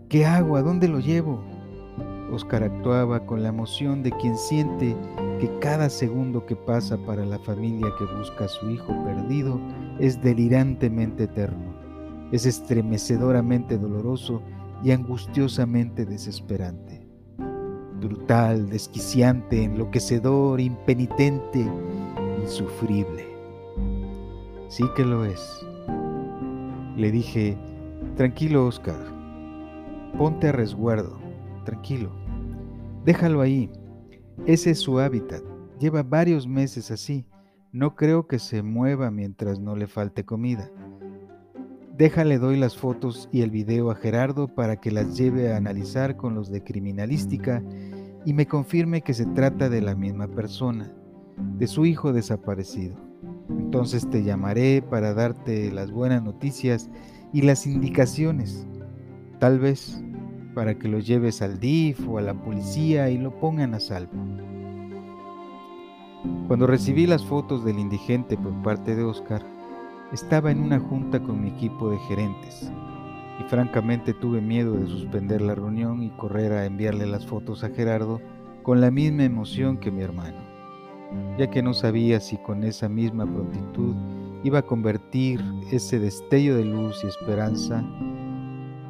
¿Qué 0.08 0.24
hago? 0.24 0.54
¿A 0.56 0.62
dónde 0.62 0.86
lo 0.86 1.00
llevo? 1.00 1.42
Oscar 2.32 2.62
actuaba 2.62 3.26
con 3.26 3.42
la 3.42 3.48
emoción 3.48 4.04
de 4.04 4.12
quien 4.12 4.36
siente 4.36 4.94
que 5.40 5.50
cada 5.58 5.90
segundo 5.90 6.46
que 6.46 6.54
pasa 6.54 6.98
para 6.98 7.26
la 7.26 7.40
familia 7.40 7.88
que 7.98 8.04
busca 8.16 8.44
a 8.44 8.48
su 8.48 8.70
hijo 8.70 8.94
perdido 9.02 9.58
es 9.98 10.22
delirantemente 10.22 11.24
eterno, 11.24 11.74
es 12.30 12.46
estremecedoramente 12.46 13.76
doloroso 13.76 14.40
y 14.84 14.92
angustiosamente 14.92 16.06
desesperante. 16.06 17.08
Brutal, 17.98 18.70
desquiciante, 18.70 19.64
enloquecedor, 19.64 20.60
impenitente, 20.60 21.66
insufrible. 22.40 23.29
Sí 24.70 24.84
que 24.94 25.04
lo 25.04 25.24
es. 25.24 25.66
Le 26.96 27.10
dije, 27.10 27.58
tranquilo 28.16 28.68
Oscar, 28.68 29.04
ponte 30.16 30.46
a 30.46 30.52
resguardo, 30.52 31.18
tranquilo, 31.64 32.12
déjalo 33.04 33.40
ahí, 33.40 33.68
ese 34.46 34.70
es 34.70 34.78
su 34.78 35.00
hábitat, 35.00 35.42
lleva 35.80 36.04
varios 36.04 36.46
meses 36.46 36.92
así, 36.92 37.26
no 37.72 37.96
creo 37.96 38.28
que 38.28 38.38
se 38.38 38.62
mueva 38.62 39.10
mientras 39.10 39.58
no 39.58 39.74
le 39.74 39.88
falte 39.88 40.24
comida. 40.24 40.70
Déjale 41.96 42.38
doy 42.38 42.56
las 42.56 42.76
fotos 42.76 43.28
y 43.32 43.40
el 43.42 43.50
video 43.50 43.90
a 43.90 43.96
Gerardo 43.96 44.46
para 44.46 44.76
que 44.76 44.92
las 44.92 45.18
lleve 45.18 45.52
a 45.52 45.56
analizar 45.56 46.16
con 46.16 46.36
los 46.36 46.48
de 46.48 46.62
criminalística 46.62 47.60
y 48.24 48.34
me 48.34 48.46
confirme 48.46 49.02
que 49.02 49.14
se 49.14 49.26
trata 49.26 49.68
de 49.68 49.80
la 49.80 49.96
misma 49.96 50.28
persona, 50.28 50.92
de 51.58 51.66
su 51.66 51.86
hijo 51.86 52.12
desaparecido. 52.12 53.09
Entonces 53.58 54.08
te 54.08 54.22
llamaré 54.22 54.82
para 54.82 55.14
darte 55.14 55.70
las 55.72 55.90
buenas 55.90 56.22
noticias 56.22 56.90
y 57.32 57.42
las 57.42 57.66
indicaciones, 57.66 58.66
tal 59.38 59.58
vez 59.58 60.02
para 60.54 60.78
que 60.78 60.88
lo 60.88 60.98
lleves 60.98 61.42
al 61.42 61.60
DIF 61.60 62.08
o 62.08 62.18
a 62.18 62.22
la 62.22 62.34
policía 62.34 63.10
y 63.10 63.18
lo 63.18 63.38
pongan 63.38 63.74
a 63.74 63.80
salvo. 63.80 64.12
Cuando 66.48 66.66
recibí 66.66 67.06
las 67.06 67.24
fotos 67.24 67.64
del 67.64 67.78
indigente 67.78 68.36
por 68.36 68.52
parte 68.62 68.94
de 68.94 69.04
Oscar, 69.04 69.42
estaba 70.12 70.50
en 70.50 70.60
una 70.60 70.80
junta 70.80 71.22
con 71.22 71.40
mi 71.40 71.50
equipo 71.50 71.90
de 71.90 71.98
gerentes 72.08 72.70
y 73.38 73.44
francamente 73.44 74.12
tuve 74.12 74.40
miedo 74.40 74.74
de 74.74 74.86
suspender 74.86 75.40
la 75.40 75.54
reunión 75.54 76.02
y 76.02 76.10
correr 76.10 76.52
a 76.52 76.66
enviarle 76.66 77.06
las 77.06 77.26
fotos 77.26 77.64
a 77.64 77.70
Gerardo 77.70 78.20
con 78.62 78.80
la 78.80 78.90
misma 78.90 79.24
emoción 79.24 79.78
que 79.78 79.90
mi 79.90 80.02
hermano, 80.02 80.36
ya 81.38 81.50
que 81.50 81.62
no 81.62 81.74
sabía 81.74 82.20
si 82.20 82.36
con 82.38 82.64
esa 82.64 82.88
misma 82.88 83.26
prontitud 83.26 83.94
iba 84.42 84.60
a 84.60 84.66
convertir 84.66 85.40
ese 85.70 85.98
destello 85.98 86.56
de 86.56 86.64
luz 86.64 87.02
y 87.04 87.08
esperanza 87.08 87.84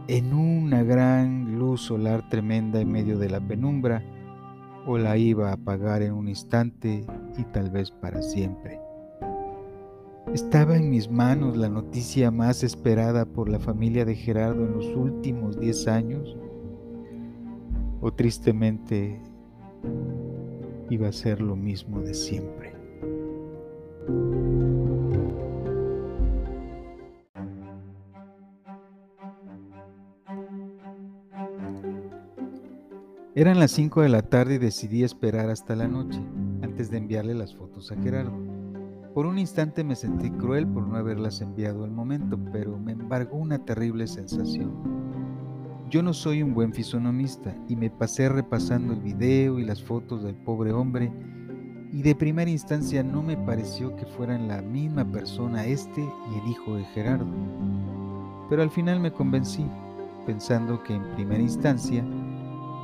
en 0.07 0.33
una 0.33 0.83
gran 0.83 1.59
luz 1.59 1.83
solar 1.83 2.29
tremenda 2.29 2.81
en 2.81 2.91
medio 2.91 3.19
de 3.19 3.31
la 3.31 3.41
penumbra 3.41 4.03
o 4.87 4.99
la 4.99 5.17
iba 5.17 5.51
a 5.51 5.55
apagar 5.55 6.03
en 6.03 6.13
un 6.13 6.29
instante 6.29 7.05
y 7.37 7.45
tal 7.45 7.71
vez 7.71 7.91
para 7.91 8.23
siempre. 8.23 8.81
Estaba 10.33 10.77
en 10.77 10.91
mis 10.91 11.11
manos 11.11 11.57
la 11.57 11.69
noticia 11.69 12.31
más 12.31 12.63
esperada 12.63 13.25
por 13.25 13.49
la 13.49 13.59
familia 13.59 14.05
de 14.05 14.15
Gerardo 14.15 14.65
en 14.65 14.73
los 14.73 14.87
últimos 14.97 15.59
10 15.59 15.89
años 15.89 16.37
o 18.01 18.13
tristemente 18.13 19.21
iba 20.91 21.09
a 21.09 21.13
ser 21.13 21.41
lo 21.41 21.57
mismo 21.57 22.01
de 22.01 22.15
siempre. 22.15 22.75
Eran 33.37 33.59
las 33.59 33.71
5 33.71 34.03
de 34.03 34.09
la 34.09 34.23
tarde 34.23 34.57
y 34.57 34.59
decidí 34.59 35.05
esperar 35.05 35.49
hasta 35.49 35.75
la 35.77 35.89
noche, 35.89 36.21
antes 36.63 36.91
de 36.91 36.99
enviarle 36.99 37.33
las 37.33 37.55
fotos 37.55 37.91
a 37.91 37.97
Gerardo. 37.97 38.37
Por 39.15 39.25
un 39.25 39.39
instante 39.39 39.83
me 39.85 39.97
sentí 39.97 40.31
cruel 40.31 40.67
por 40.67 40.87
no 40.87 40.97
haberlas 40.97 41.41
enviado 41.41 41.85
al 41.85 41.91
momento, 41.91 42.39
pero 42.53 42.77
me 42.77 42.93
embargó 42.93 43.39
una 43.39 43.65
terrible 43.65 44.09
sensación. 44.09 45.00
Yo 45.91 46.05
no 46.05 46.15
soy 46.15 46.41
un 46.41 46.55
buen 46.55 46.73
fisonomista 46.73 47.53
y 47.69 47.75
me 47.75 47.91
pasé 47.91 48.29
repasando 48.29 48.93
el 48.93 49.01
video 49.01 49.59
y 49.59 49.65
las 49.65 49.83
fotos 49.83 50.23
del 50.23 50.37
pobre 50.37 50.71
hombre 50.73 51.11
y 51.93 52.03
de 52.03 52.15
primera 52.15 52.49
instancia 52.49 53.03
no 53.03 53.25
me 53.25 53.37
pareció 53.37 53.97
que 53.97 54.07
fueran 54.07 54.47
la 54.47 54.63
misma 54.63 55.05
persona 55.05 55.67
este 55.67 56.01
y 56.01 56.39
el 56.39 56.49
hijo 56.49 56.77
de 56.77 56.85
Gerardo. 56.95 57.27
Pero 58.49 58.63
al 58.63 58.71
final 58.71 59.01
me 59.01 59.13
convencí, 59.13 59.67
pensando 60.27 60.81
que 60.85 60.95
en 60.95 61.13
primera 61.17 61.43
instancia 61.43 62.05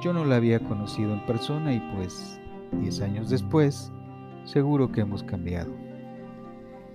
yo 0.03 0.13
no 0.13 0.25
la 0.25 0.35
había 0.35 0.59
conocido 0.59 1.13
en 1.13 1.25
persona 1.27 1.75
y 1.75 1.81
pues, 1.95 2.41
diez 2.81 3.01
años 3.01 3.31
después, 3.31 3.93
seguro 4.45 4.91
que 4.91 5.03
hemos 5.03 5.23
cambiado. 5.23 5.86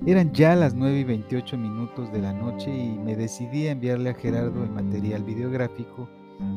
Eran 0.03 0.33
ya 0.33 0.55
las 0.55 0.73
9 0.73 1.01
y 1.01 1.03
28 1.03 1.59
minutos 1.59 2.11
de 2.11 2.23
la 2.23 2.33
noche 2.33 2.75
y 2.75 2.97
me 2.97 3.15
decidí 3.15 3.67
a 3.67 3.73
enviarle 3.73 4.09
a 4.09 4.13
Gerardo 4.15 4.63
el 4.63 4.71
material 4.71 5.23
videográfico 5.23 6.09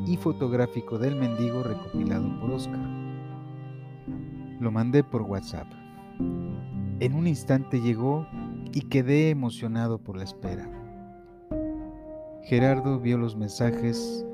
y 0.07 0.17
fotográfico 0.17 0.99
del 0.99 1.17
mendigo 1.17 1.63
recopilado 1.63 2.41
por 2.41 2.53
Oscar. 2.53 2.81
Lo 4.61 4.71
mandé 4.71 5.05
por 5.05 5.21
WhatsApp. 5.23 5.67
En 7.01 7.15
un 7.15 7.27
instante 7.27 7.83
llegó 7.83 8.27
y 8.73 8.81
quedé 8.89 9.29
emocionado 9.29 9.99
por 9.99 10.17
la 10.17 10.25
espera. 10.25 10.67
Gerardo 12.45 12.99
vio 12.99 13.19
los 13.19 13.37
mensajes 13.37 14.25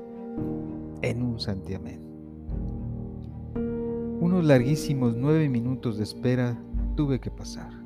en 1.01 1.21
un 1.21 1.37
santiamén. 1.37 1.99
Unos 4.21 4.45
larguísimos 4.45 5.17
nueve 5.17 5.49
minutos 5.49 5.97
de 5.97 6.03
espera 6.05 6.57
tuve 6.95 7.19
que 7.19 7.29
pasar 7.29 7.80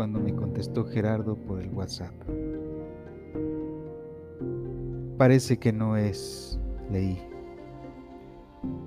cuando 0.00 0.18
me 0.18 0.34
contestó 0.34 0.86
Gerardo 0.86 1.36
por 1.36 1.60
el 1.60 1.68
WhatsApp. 1.74 2.14
Parece 5.18 5.58
que 5.58 5.74
no 5.74 5.98
es, 5.98 6.58
leí. 6.90 7.18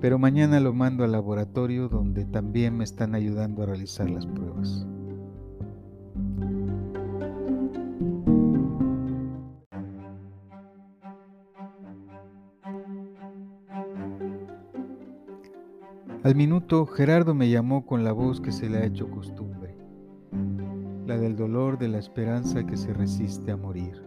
Pero 0.00 0.18
mañana 0.18 0.58
lo 0.58 0.72
mando 0.72 1.04
al 1.04 1.12
laboratorio 1.12 1.88
donde 1.88 2.24
también 2.24 2.76
me 2.76 2.82
están 2.82 3.14
ayudando 3.14 3.62
a 3.62 3.66
realizar 3.66 4.10
las 4.10 4.26
pruebas. 4.26 4.84
Al 16.24 16.34
minuto, 16.34 16.86
Gerardo 16.86 17.34
me 17.34 17.50
llamó 17.50 17.84
con 17.84 18.02
la 18.02 18.10
voz 18.12 18.40
que 18.40 18.50
se 18.50 18.70
le 18.70 18.78
ha 18.78 18.86
hecho 18.86 19.10
costumbre, 19.10 19.53
la 21.06 21.18
del 21.18 21.36
dolor 21.36 21.78
de 21.78 21.88
la 21.88 21.98
esperanza 21.98 22.64
que 22.64 22.76
se 22.76 22.94
resiste 22.94 23.50
a 23.52 23.56
morir, 23.56 24.02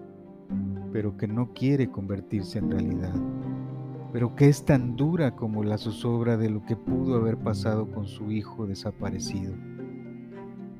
pero 0.91 1.15
que 1.15 1.27
no 1.27 1.53
quiere 1.53 1.91
convertirse 1.91 2.57
en 2.57 2.71
realidad, 2.71 3.13
pero 4.11 4.35
que 4.35 4.49
es 4.49 4.65
tan 4.65 4.95
dura 4.95 5.35
como 5.35 5.63
la 5.63 5.77
zozobra 5.77 6.37
de 6.37 6.49
lo 6.49 6.65
que 6.65 6.75
pudo 6.75 7.17
haber 7.17 7.37
pasado 7.37 7.91
con 7.91 8.07
su 8.07 8.31
hijo 8.31 8.65
desaparecido, 8.65 9.53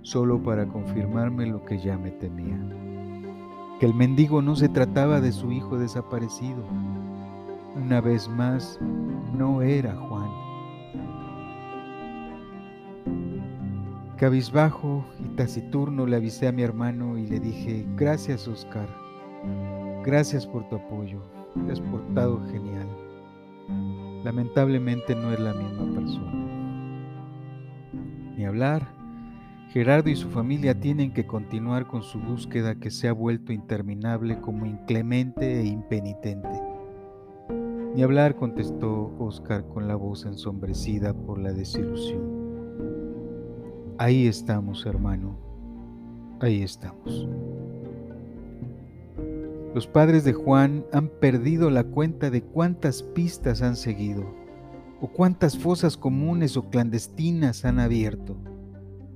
solo 0.02 0.42
para 0.42 0.68
confirmarme 0.68 1.46
lo 1.46 1.64
que 1.66 1.78
ya 1.78 2.00
me 2.00 2.10
temía, 2.10 2.60
que 3.80 3.86
el 3.86 3.94
mendigo 3.94 4.42
no 4.42 4.56
se 4.56 4.70
trataba 4.70 5.22
de 5.22 5.32
su 5.32 5.52
hijo 5.52 5.78
desaparecido, 5.78 6.64
una 7.76 8.02
vez 8.02 8.28
más, 8.28 8.80
no 9.38 9.62
era 9.62 9.96
Juan. 9.96 10.48
Cabizbajo 14.18 15.06
taciturno 15.38 16.06
le 16.08 16.17
avisé 16.17 16.47
a 16.47 16.52
mi 16.52 16.63
hermano 16.63 17.17
y 17.17 17.28
le 17.28 17.39
dije, 17.39 17.86
gracias 17.95 18.47
Oscar, 18.47 18.89
gracias 20.04 20.45
por 20.45 20.67
tu 20.67 20.76
apoyo, 20.76 21.21
te 21.65 21.71
has 21.71 21.80
portado 21.80 22.41
genial. 22.47 22.88
Lamentablemente 24.26 25.15
no 25.15 25.32
es 25.32 25.39
la 25.39 25.54
misma 25.54 25.93
persona. 25.93 26.32
Ni 28.36 28.45
hablar, 28.45 28.88
Gerardo 29.69 30.10
y 30.10 30.15
su 30.15 30.30
familia 30.30 30.80
tienen 30.80 31.13
que 31.13 31.28
continuar 31.28 31.88
con 31.88 32.02
su 32.02 32.19
búsqueda 32.19 32.76
que 32.76 32.89
se 32.89 33.08
ha 33.08 33.13
vuelto 33.13 33.54
interminable 33.54 34.41
como 34.41 34.65
inclemente 34.65 35.62
e 35.62 35.65
impenitente. 35.65 36.62
Ni 37.93 38.02
hablar, 38.02 38.36
contestó 38.36 39.15
Oscar 39.19 39.67
con 39.67 39.88
la 39.88 39.95
voz 39.95 40.26
ensombrecida 40.26 41.13
por 41.13 41.38
la 41.39 41.54
desilusión. 41.54 42.37
Ahí 44.00 44.28
estamos, 44.28 44.86
hermano. 44.86 45.36
Ahí 46.40 46.62
estamos. 46.62 47.28
Los 49.74 49.88
padres 49.88 50.24
de 50.24 50.34
Juan 50.34 50.86
han 50.94 51.08
perdido 51.08 51.72
la 51.72 51.84
cuenta 51.84 52.30
de 52.30 52.44
cuántas 52.44 53.02
pistas 53.02 53.64
han 53.64 53.76
seguido, 53.76 54.24
o 55.02 55.08
cuántas 55.08 55.58
fosas 55.58 55.98
comunes 55.98 56.58
o 56.58 56.70
clandestinas 56.70 57.66
han 57.66 57.80
abierto, 57.80 58.38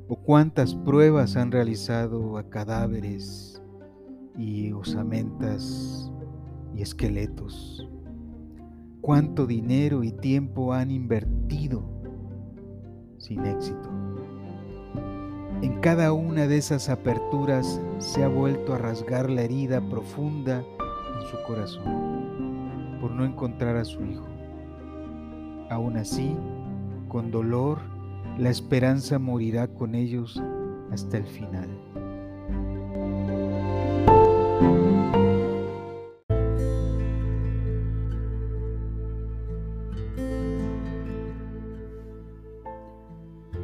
o 0.08 0.15
cuántas 0.15 0.74
pruebas 0.74 1.36
han 1.36 1.52
realizado 1.52 2.38
a 2.38 2.50
cadáveres 2.50 3.62
y 4.36 4.72
osamentas 4.72 6.12
y 6.76 6.82
esqueletos. 6.82 7.88
cuánto 9.02 9.48
dinero 9.48 10.04
y 10.04 10.12
tiempo 10.12 10.74
han 10.74 10.91
invertido 10.91 11.84
sin 13.17 13.46
éxito. 13.46 14.01
En 15.62 15.80
cada 15.80 16.12
una 16.12 16.47
de 16.47 16.58
esas 16.58 16.89
aperturas 16.89 17.80
se 18.00 18.24
ha 18.24 18.28
vuelto 18.28 18.74
a 18.74 18.80
rasgar 18.80 19.30
la 19.30 19.43
herida 19.43 19.80
profunda 19.80 20.63
en 21.15 21.28
su 21.30 21.38
corazón 21.45 22.97
por 23.00 23.12
no 23.12 23.26
encontrar 23.26 23.78
a 23.78 23.86
su 23.86 24.04
hijo. 24.04 24.28
Aún 25.69 25.97
así, 25.97 26.36
con 27.08 27.30
dolor, 27.30 27.80
la 28.38 28.50
esperanza 28.50 29.19
morirá 29.19 29.67
con 29.67 29.93
ellos 29.93 30.41
hasta 30.91 31.17
el 31.17 31.26
final. 31.26 31.69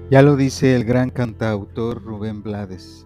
Ya 0.10 0.22
lo 0.22 0.38
dice 0.38 0.74
el 0.74 0.86
gran 0.86 1.10
cantautor 1.10 2.02
Rubén 2.02 2.42
Blades. 2.42 3.06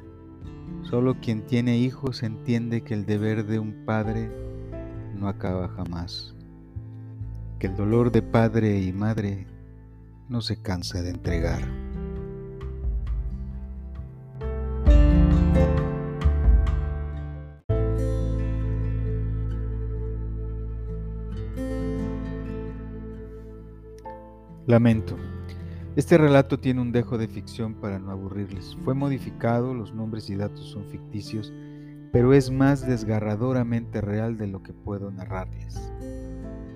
Solo 0.83 1.19
quien 1.19 1.47
tiene 1.47 1.79
hijos 1.79 2.21
entiende 2.21 2.83
que 2.83 2.93
el 2.93 3.07
deber 3.07 3.47
de 3.47 3.57
un 3.57 3.85
padre 3.87 4.29
no 5.15 5.27
acaba 5.27 5.67
jamás. 5.69 6.35
Que 7.57 7.65
el 7.65 7.75
dolor 7.75 8.11
de 8.11 8.21
padre 8.21 8.79
y 8.81 8.93
madre 8.93 9.47
no 10.29 10.41
se 10.41 10.61
cansa 10.61 11.01
de 11.01 11.09
entregar. 11.09 11.63
Lamento. 24.67 25.17
Este 25.97 26.17
relato 26.17 26.57
tiene 26.57 26.79
un 26.79 26.93
dejo 26.93 27.17
de 27.17 27.27
ficción 27.27 27.73
para 27.73 27.99
no 27.99 28.11
aburrirles. 28.11 28.77
Fue 28.85 28.93
modificado, 28.93 29.73
los 29.73 29.93
nombres 29.93 30.29
y 30.29 30.35
datos 30.35 30.69
son 30.69 30.85
ficticios, 30.85 31.51
pero 32.13 32.33
es 32.33 32.49
más 32.49 32.87
desgarradoramente 32.87 33.99
real 33.99 34.37
de 34.37 34.47
lo 34.47 34.63
que 34.63 34.71
puedo 34.71 35.11
narrarles. 35.11 35.91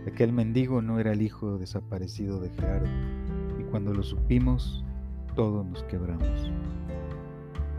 Aquel 0.05 0.33
mendigo 0.33 0.81
no 0.81 0.99
era 0.99 1.13
el 1.13 1.21
hijo 1.21 1.57
desaparecido 1.57 2.41
de 2.41 2.49
Gerardo, 2.49 2.89
y 3.57 3.63
cuando 3.63 3.93
lo 3.93 4.03
supimos, 4.03 4.83
todos 5.33 5.65
nos 5.65 5.83
quebramos. 5.83 6.51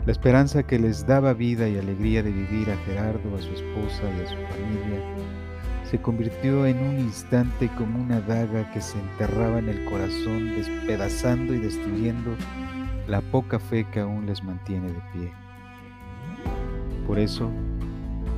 La 0.07 0.13
esperanza 0.13 0.63
que 0.63 0.79
les 0.79 1.05
daba 1.05 1.33
vida 1.33 1.69
y 1.69 1.77
alegría 1.77 2.23
de 2.23 2.31
vivir 2.31 2.71
a 2.71 2.77
Gerardo, 2.77 3.35
a 3.35 3.41
su 3.41 3.51
esposa 3.51 4.03
y 4.17 4.21
a 4.21 4.27
su 4.27 4.35
familia, 4.35 5.03
se 5.89 6.01
convirtió 6.01 6.65
en 6.65 6.79
un 6.79 6.99
instante 6.99 7.69
como 7.77 8.01
una 8.01 8.19
daga 8.19 8.69
que 8.73 8.81
se 8.81 8.99
enterraba 8.99 9.59
en 9.59 9.69
el 9.69 9.85
corazón, 9.85 10.55
despedazando 10.55 11.53
y 11.53 11.59
destruyendo 11.59 12.31
la 13.07 13.21
poca 13.21 13.57
fe 13.57 13.85
que 13.93 14.01
aún 14.01 14.25
les 14.25 14.43
mantiene 14.43 14.87
de 14.87 15.01
pie. 15.13 15.31
Por 17.05 17.19
eso, 17.19 17.49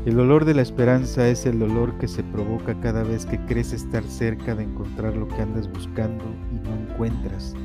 el 0.06 0.16
dolor 0.16 0.46
de 0.46 0.54
la 0.54 0.62
esperanza 0.62 1.28
es 1.28 1.48
el 1.48 1.58
dolor 1.58 1.98
que 1.98 2.08
se 2.08 2.24
provoca 2.24 2.80
cada 2.82 3.02
vez 3.02 3.26
que 3.26 3.40
crees 3.46 3.74
estar 3.74 4.04
cerca 4.04 4.54
de 4.54 4.66
encontrar 4.66 5.18
lo 5.18 5.28
que 5.28 5.42
andas 5.42 5.68
buscando 5.68 6.24
y 6.52 6.68
no 6.68 6.76
encuentras, 6.76 7.56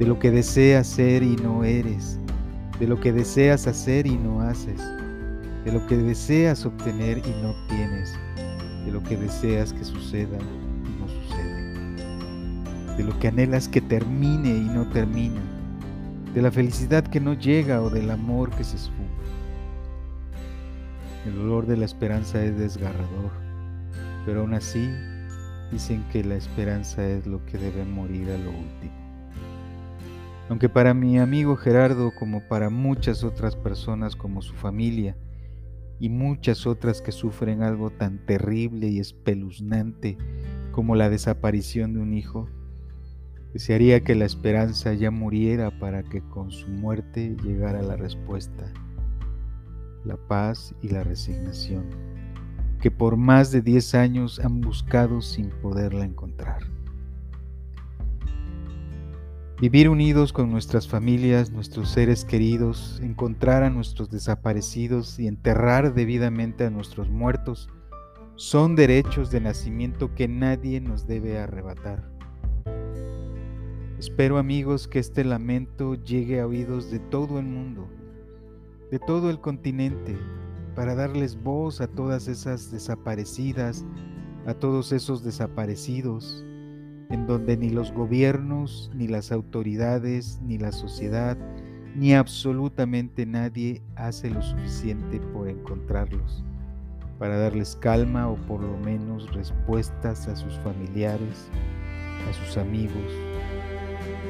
de 0.00 0.06
lo 0.06 0.18
que 0.18 0.32
deseas 0.32 0.88
ser 0.88 1.22
y 1.22 1.36
no 1.36 1.62
eres, 1.62 2.18
de 2.80 2.88
lo 2.88 2.98
que 2.98 3.12
deseas 3.12 3.68
hacer 3.68 4.08
y 4.08 4.16
no 4.16 4.40
haces, 4.40 4.80
de 5.64 5.70
lo 5.72 5.86
que 5.86 5.96
deseas 5.96 6.66
obtener 6.66 7.18
y 7.18 7.30
no 7.40 7.50
obtienes 7.50 8.18
de 8.86 8.92
lo 8.92 9.02
que 9.02 9.16
deseas 9.16 9.72
que 9.72 9.84
suceda 9.84 10.38
y 10.38 11.00
no 11.00 11.08
sucede, 11.08 12.96
de 12.96 13.04
lo 13.04 13.18
que 13.18 13.28
anhelas 13.28 13.68
que 13.68 13.80
termine 13.80 14.48
y 14.48 14.64
no 14.64 14.86
termina, 14.86 15.40
de 16.32 16.40
la 16.40 16.52
felicidad 16.52 17.04
que 17.04 17.20
no 17.20 17.34
llega 17.34 17.82
o 17.82 17.90
del 17.90 18.10
amor 18.10 18.50
que 18.50 18.64
se 18.64 18.76
esfuma. 18.76 19.08
El 21.26 21.34
dolor 21.34 21.66
de 21.66 21.76
la 21.76 21.84
esperanza 21.84 22.42
es 22.44 22.56
desgarrador, 22.56 23.32
pero 24.24 24.42
aún 24.42 24.54
así 24.54 24.88
dicen 25.72 26.04
que 26.12 26.22
la 26.22 26.36
esperanza 26.36 27.04
es 27.04 27.26
lo 27.26 27.44
que 27.44 27.58
debe 27.58 27.84
morir 27.84 28.30
a 28.30 28.38
lo 28.38 28.50
último. 28.50 29.06
Aunque 30.48 30.68
para 30.68 30.94
mi 30.94 31.18
amigo 31.18 31.56
Gerardo, 31.56 32.12
como 32.16 32.40
para 32.40 32.70
muchas 32.70 33.24
otras 33.24 33.56
personas 33.56 34.14
como 34.14 34.42
su 34.42 34.54
familia, 34.54 35.16
y 35.98 36.08
muchas 36.08 36.66
otras 36.66 37.00
que 37.00 37.12
sufren 37.12 37.62
algo 37.62 37.90
tan 37.90 38.24
terrible 38.26 38.88
y 38.88 38.98
espeluznante 38.98 40.18
como 40.72 40.94
la 40.94 41.08
desaparición 41.08 41.94
de 41.94 42.00
un 42.00 42.12
hijo, 42.12 42.48
desearía 43.52 44.04
que 44.04 44.14
la 44.14 44.26
esperanza 44.26 44.92
ya 44.92 45.10
muriera 45.10 45.78
para 45.78 46.02
que 46.02 46.20
con 46.20 46.50
su 46.50 46.68
muerte 46.68 47.34
llegara 47.42 47.80
la 47.80 47.96
respuesta, 47.96 48.72
la 50.04 50.16
paz 50.16 50.74
y 50.82 50.90
la 50.90 51.02
resignación, 51.02 51.86
que 52.80 52.90
por 52.90 53.16
más 53.16 53.50
de 53.52 53.62
10 53.62 53.94
años 53.94 54.38
han 54.40 54.60
buscado 54.60 55.22
sin 55.22 55.48
poderla 55.48 56.04
encontrar. 56.04 56.75
Vivir 59.58 59.88
unidos 59.88 60.34
con 60.34 60.50
nuestras 60.50 60.86
familias, 60.86 61.50
nuestros 61.50 61.88
seres 61.88 62.26
queridos, 62.26 63.00
encontrar 63.02 63.62
a 63.62 63.70
nuestros 63.70 64.10
desaparecidos 64.10 65.18
y 65.18 65.26
enterrar 65.26 65.94
debidamente 65.94 66.66
a 66.66 66.70
nuestros 66.70 67.08
muertos 67.08 67.70
son 68.34 68.76
derechos 68.76 69.30
de 69.30 69.40
nacimiento 69.40 70.14
que 70.14 70.28
nadie 70.28 70.82
nos 70.82 71.06
debe 71.06 71.38
arrebatar. 71.38 72.06
Espero 73.98 74.36
amigos 74.36 74.88
que 74.88 74.98
este 74.98 75.24
lamento 75.24 75.94
llegue 75.94 76.40
a 76.40 76.46
oídos 76.46 76.90
de 76.90 76.98
todo 76.98 77.38
el 77.38 77.46
mundo, 77.46 77.88
de 78.90 78.98
todo 78.98 79.30
el 79.30 79.40
continente, 79.40 80.18
para 80.74 80.94
darles 80.94 81.42
voz 81.42 81.80
a 81.80 81.86
todas 81.86 82.28
esas 82.28 82.70
desaparecidas, 82.70 83.86
a 84.46 84.52
todos 84.52 84.92
esos 84.92 85.24
desaparecidos, 85.24 86.44
en 87.10 87.26
donde 87.26 87.56
ni 87.56 87.70
los 87.70 87.92
gobiernos, 87.92 88.90
ni 88.94 89.08
las 89.08 89.32
autoridades, 89.32 90.40
ni 90.42 90.58
la 90.58 90.72
sociedad, 90.72 91.36
ni 91.94 92.14
absolutamente 92.14 93.24
nadie 93.24 93.82
hace 93.94 94.28
lo 94.28 94.42
suficiente 94.42 95.18
por 95.32 95.48
encontrarlos, 95.48 96.44
para 97.18 97.38
darles 97.38 97.76
calma 97.76 98.28
o 98.28 98.36
por 98.36 98.62
lo 98.62 98.76
menos 98.78 99.32
respuestas 99.32 100.28
a 100.28 100.36
sus 100.36 100.58
familiares, 100.58 101.48
a 102.28 102.32
sus 102.34 102.58
amigos, 102.58 103.12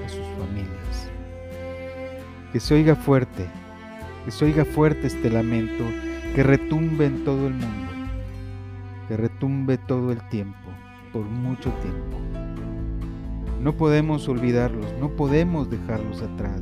a 0.04 0.08
sus 0.08 0.26
familias. 0.38 1.10
Que 2.52 2.60
se 2.60 2.74
oiga 2.74 2.94
fuerte, 2.94 3.46
que 4.24 4.30
se 4.30 4.44
oiga 4.44 4.64
fuerte 4.64 5.08
este 5.08 5.30
lamento, 5.30 5.84
que 6.34 6.42
retumbe 6.42 7.06
en 7.06 7.24
todo 7.24 7.48
el 7.48 7.54
mundo, 7.54 7.92
que 9.08 9.16
retumbe 9.16 9.78
todo 9.78 10.12
el 10.12 10.20
tiempo, 10.28 10.70
por 11.12 11.24
mucho 11.24 11.70
tiempo. 11.82 12.25
No 13.60 13.72
podemos 13.72 14.28
olvidarlos, 14.28 14.86
no 15.00 15.08
podemos 15.10 15.70
dejarlos 15.70 16.22
atrás. 16.22 16.60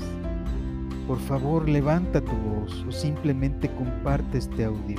Por 1.07 1.19
favor, 1.19 1.69
levanta 1.69 2.21
tu 2.21 2.33
voz 2.33 2.85
o 2.89 2.93
simplemente 2.93 3.69
comparte 3.75 4.39
este 4.39 4.65
audio 4.65 4.97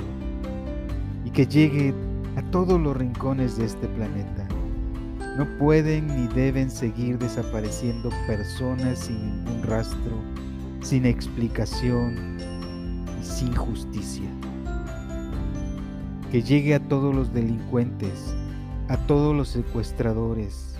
y 1.24 1.30
que 1.30 1.46
llegue 1.46 1.92
a 2.36 2.42
todos 2.50 2.80
los 2.80 2.96
rincones 2.96 3.56
de 3.56 3.64
este 3.64 3.88
planeta. 3.88 4.46
No 5.36 5.46
pueden 5.58 6.06
ni 6.06 6.28
deben 6.34 6.70
seguir 6.70 7.18
desapareciendo 7.18 8.10
personas 8.26 9.00
sin 9.00 9.18
ningún 9.20 9.62
rastro, 9.64 10.12
sin 10.80 11.06
explicación 11.06 12.36
y 13.20 13.24
sin 13.24 13.54
justicia. 13.54 14.30
Que 16.30 16.42
llegue 16.42 16.74
a 16.74 16.80
todos 16.80 17.14
los 17.14 17.32
delincuentes, 17.32 18.34
a 18.88 18.96
todos 18.96 19.34
los 19.34 19.48
secuestradores, 19.48 20.76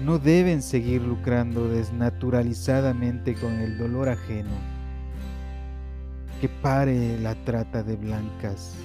no 0.00 0.18
deben 0.18 0.62
seguir 0.62 1.02
lucrando 1.02 1.68
desnaturalizadamente 1.68 3.34
con 3.34 3.54
el 3.54 3.78
dolor 3.78 4.08
ajeno. 4.08 4.50
Que 6.40 6.48
pare 6.48 7.18
la 7.18 7.34
trata 7.44 7.82
de 7.82 7.96
blancas, 7.96 8.76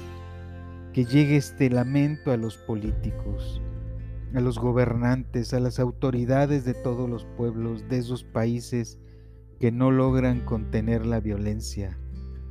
que 0.91 1.05
llegue 1.05 1.37
este 1.37 1.69
lamento 1.69 2.31
a 2.31 2.37
los 2.37 2.57
políticos, 2.57 3.61
a 4.33 4.39
los 4.39 4.57
gobernantes, 4.57 5.53
a 5.53 5.59
las 5.59 5.79
autoridades 5.79 6.65
de 6.65 6.73
todos 6.73 7.07
los 7.07 7.25
pueblos 7.37 7.87
de 7.89 7.99
esos 7.99 8.23
países 8.23 8.97
que 9.59 9.71
no 9.71 9.91
logran 9.91 10.41
contener 10.41 11.05
la 11.05 11.19
violencia, 11.19 11.99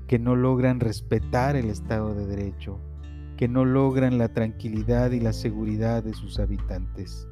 que 0.07 0.21
no 0.21 0.37
logran 0.37 0.79
respetar 0.79 1.57
el 1.57 1.69
Estado 1.69 2.15
de 2.15 2.27
Derecho, 2.27 2.79
que 3.37 3.49
no 3.49 3.65
logran 3.65 4.19
la 4.19 4.33
tranquilidad 4.33 5.11
y 5.11 5.19
la 5.19 5.33
seguridad 5.33 6.05
de 6.05 6.15
sus 6.15 6.39
habitantes. 6.39 7.27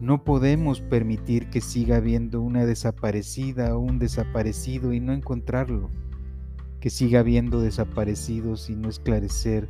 No 0.00 0.24
podemos 0.24 0.80
permitir 0.80 1.50
que 1.50 1.60
siga 1.60 1.96
habiendo 1.96 2.40
una 2.40 2.64
desaparecida 2.64 3.76
o 3.76 3.80
un 3.80 3.98
desaparecido 3.98 4.94
y 4.94 5.00
no 5.00 5.12
encontrarlo, 5.12 5.90
que 6.80 6.88
siga 6.88 7.20
habiendo 7.20 7.60
desaparecidos 7.60 8.70
y 8.70 8.76
no 8.76 8.88
esclarecer 8.88 9.68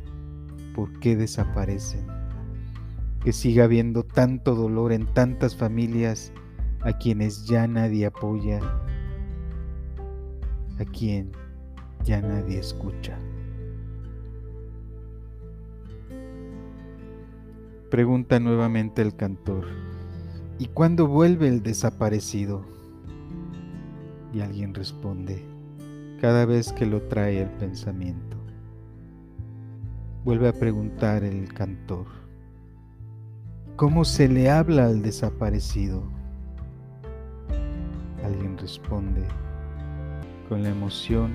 por 0.73 0.99
qué 0.99 1.17
desaparecen. 1.17 2.07
que 3.23 3.33
siga 3.33 3.65
habiendo 3.65 4.03
tanto 4.03 4.55
dolor 4.55 4.91
en 4.91 5.05
tantas 5.05 5.55
familias 5.55 6.33
a 6.81 6.97
quienes 6.97 7.45
ya 7.45 7.67
nadie 7.67 8.07
apoya, 8.07 8.59
a 10.79 10.85
quien 10.85 11.31
ya 12.03 12.19
nadie 12.21 12.57
escucha. 12.57 13.19
Pregunta 17.91 18.39
nuevamente 18.39 19.03
el 19.03 19.15
cantor, 19.15 19.67
¿y 20.61 20.67
cuándo 20.67 21.07
vuelve 21.07 21.47
el 21.47 21.63
desaparecido? 21.63 22.63
Y 24.31 24.41
alguien 24.41 24.75
responde, 24.75 25.43
cada 26.21 26.45
vez 26.45 26.71
que 26.71 26.85
lo 26.85 27.01
trae 27.07 27.41
el 27.41 27.49
pensamiento. 27.49 28.37
Vuelve 30.23 30.49
a 30.49 30.53
preguntar 30.53 31.23
el 31.23 31.51
cantor, 31.51 32.05
¿cómo 33.75 34.05
se 34.05 34.27
le 34.27 34.51
habla 34.51 34.85
al 34.85 35.01
desaparecido? 35.01 36.03
Alguien 38.23 38.55
responde, 38.55 39.23
con 40.47 40.61
la 40.61 40.69
emoción 40.69 41.31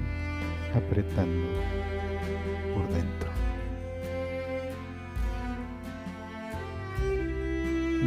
apretando 0.72 1.48
por 2.72 2.88
dentro. 2.94 3.30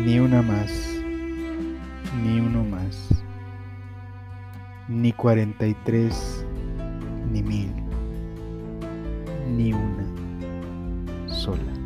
Ni 0.06 0.18
una 0.18 0.42
más, 0.42 0.99
ni 2.16 2.40
uno 2.40 2.64
más, 2.64 3.10
ni 4.88 5.12
cuarenta 5.14 5.68
y 5.68 5.76
tres, 5.86 6.46
ni 7.32 7.44
mil, 7.44 7.72
ni 9.56 9.74
una 9.74 10.06
sola. 11.28 11.79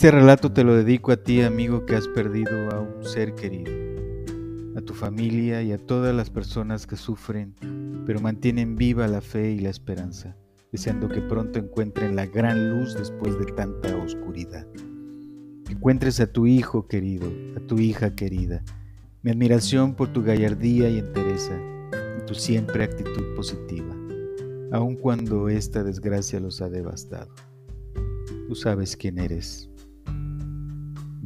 Este 0.00 0.12
relato 0.12 0.50
te 0.50 0.64
lo 0.64 0.74
dedico 0.74 1.12
a 1.12 1.18
ti, 1.18 1.42
amigo, 1.42 1.84
que 1.84 1.94
has 1.94 2.08
perdido 2.08 2.70
a 2.70 2.80
un 2.80 3.04
ser 3.04 3.34
querido, 3.34 3.70
a 4.74 4.80
tu 4.80 4.94
familia 4.94 5.62
y 5.62 5.72
a 5.72 5.76
todas 5.76 6.14
las 6.14 6.30
personas 6.30 6.86
que 6.86 6.96
sufren, 6.96 7.54
pero 8.06 8.18
mantienen 8.18 8.76
viva 8.76 9.06
la 9.08 9.20
fe 9.20 9.50
y 9.50 9.58
la 9.58 9.68
esperanza, 9.68 10.38
deseando 10.72 11.06
que 11.06 11.20
pronto 11.20 11.58
encuentren 11.58 12.16
la 12.16 12.24
gran 12.24 12.70
luz 12.70 12.94
después 12.94 13.38
de 13.38 13.52
tanta 13.52 13.94
oscuridad. 13.94 14.66
Encuentres 15.68 16.18
a 16.20 16.32
tu 16.32 16.46
hijo 16.46 16.88
querido, 16.88 17.30
a 17.58 17.60
tu 17.66 17.78
hija 17.78 18.14
querida. 18.14 18.64
Mi 19.20 19.32
admiración 19.32 19.96
por 19.96 20.08
tu 20.14 20.22
gallardía 20.22 20.88
y 20.88 20.98
entereza, 20.98 21.60
y 22.18 22.24
tu 22.24 22.34
siempre 22.34 22.84
actitud 22.84 23.36
positiva, 23.36 23.94
aun 24.72 24.96
cuando 24.96 25.50
esta 25.50 25.84
desgracia 25.84 26.40
los 26.40 26.62
ha 26.62 26.70
devastado. 26.70 27.34
Tú 28.48 28.54
sabes 28.54 28.96
quién 28.96 29.18
eres 29.18 29.69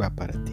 va 0.01 0.15
para 0.15 0.33
ti. 0.45 0.53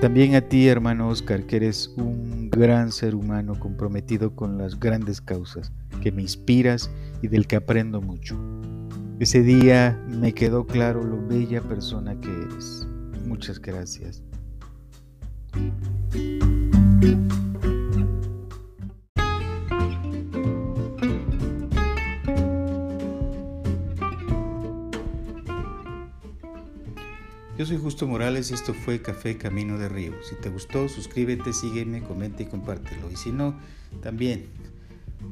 También 0.00 0.34
a 0.34 0.42
ti, 0.42 0.68
hermano 0.68 1.08
Oscar, 1.08 1.44
que 1.44 1.56
eres 1.56 1.92
un 1.96 2.50
gran 2.50 2.92
ser 2.92 3.14
humano 3.14 3.58
comprometido 3.58 4.34
con 4.34 4.58
las 4.58 4.78
grandes 4.78 5.20
causas, 5.20 5.72
que 6.02 6.12
me 6.12 6.22
inspiras 6.22 6.90
y 7.22 7.28
del 7.28 7.46
que 7.46 7.56
aprendo 7.56 8.00
mucho. 8.00 8.36
Ese 9.18 9.42
día 9.42 9.98
me 10.08 10.34
quedó 10.34 10.66
claro 10.66 11.02
lo 11.02 11.26
bella 11.26 11.62
persona 11.62 12.20
que 12.20 12.28
eres. 12.28 12.86
Muchas 13.26 13.60
gracias. 13.60 14.22
Yo 27.64 27.68
soy 27.68 27.78
Justo 27.78 28.06
Morales 28.06 28.50
y 28.50 28.54
esto 28.54 28.74
fue 28.74 29.00
Café 29.00 29.38
Camino 29.38 29.78
de 29.78 29.88
Río. 29.88 30.12
Si 30.22 30.34
te 30.34 30.50
gustó, 30.50 30.86
suscríbete, 30.86 31.54
sígueme, 31.54 32.02
comenta 32.02 32.42
y 32.42 32.44
compártelo. 32.44 33.10
Y 33.10 33.16
si 33.16 33.32
no, 33.32 33.58
también, 34.02 34.48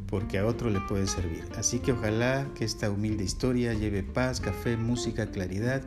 porque 0.07 0.39
a 0.39 0.47
otro 0.47 0.71
le 0.71 0.81
puede 0.81 1.07
servir. 1.07 1.45
Así 1.59 1.81
que 1.81 1.93
ojalá 1.93 2.49
que 2.55 2.65
esta 2.65 2.89
humilde 2.89 3.23
historia 3.23 3.75
lleve 3.75 4.03
paz, 4.03 4.41
café, 4.41 4.79
música, 4.79 5.31
claridad 5.31 5.83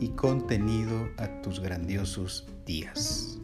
y 0.00 0.08
contenido 0.08 1.10
a 1.18 1.42
tus 1.42 1.60
grandiosos 1.60 2.46
días. 2.64 3.38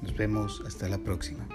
Nos 0.00 0.16
vemos 0.16 0.64
hasta 0.66 0.88
la 0.88 0.98
próxima. 0.98 1.46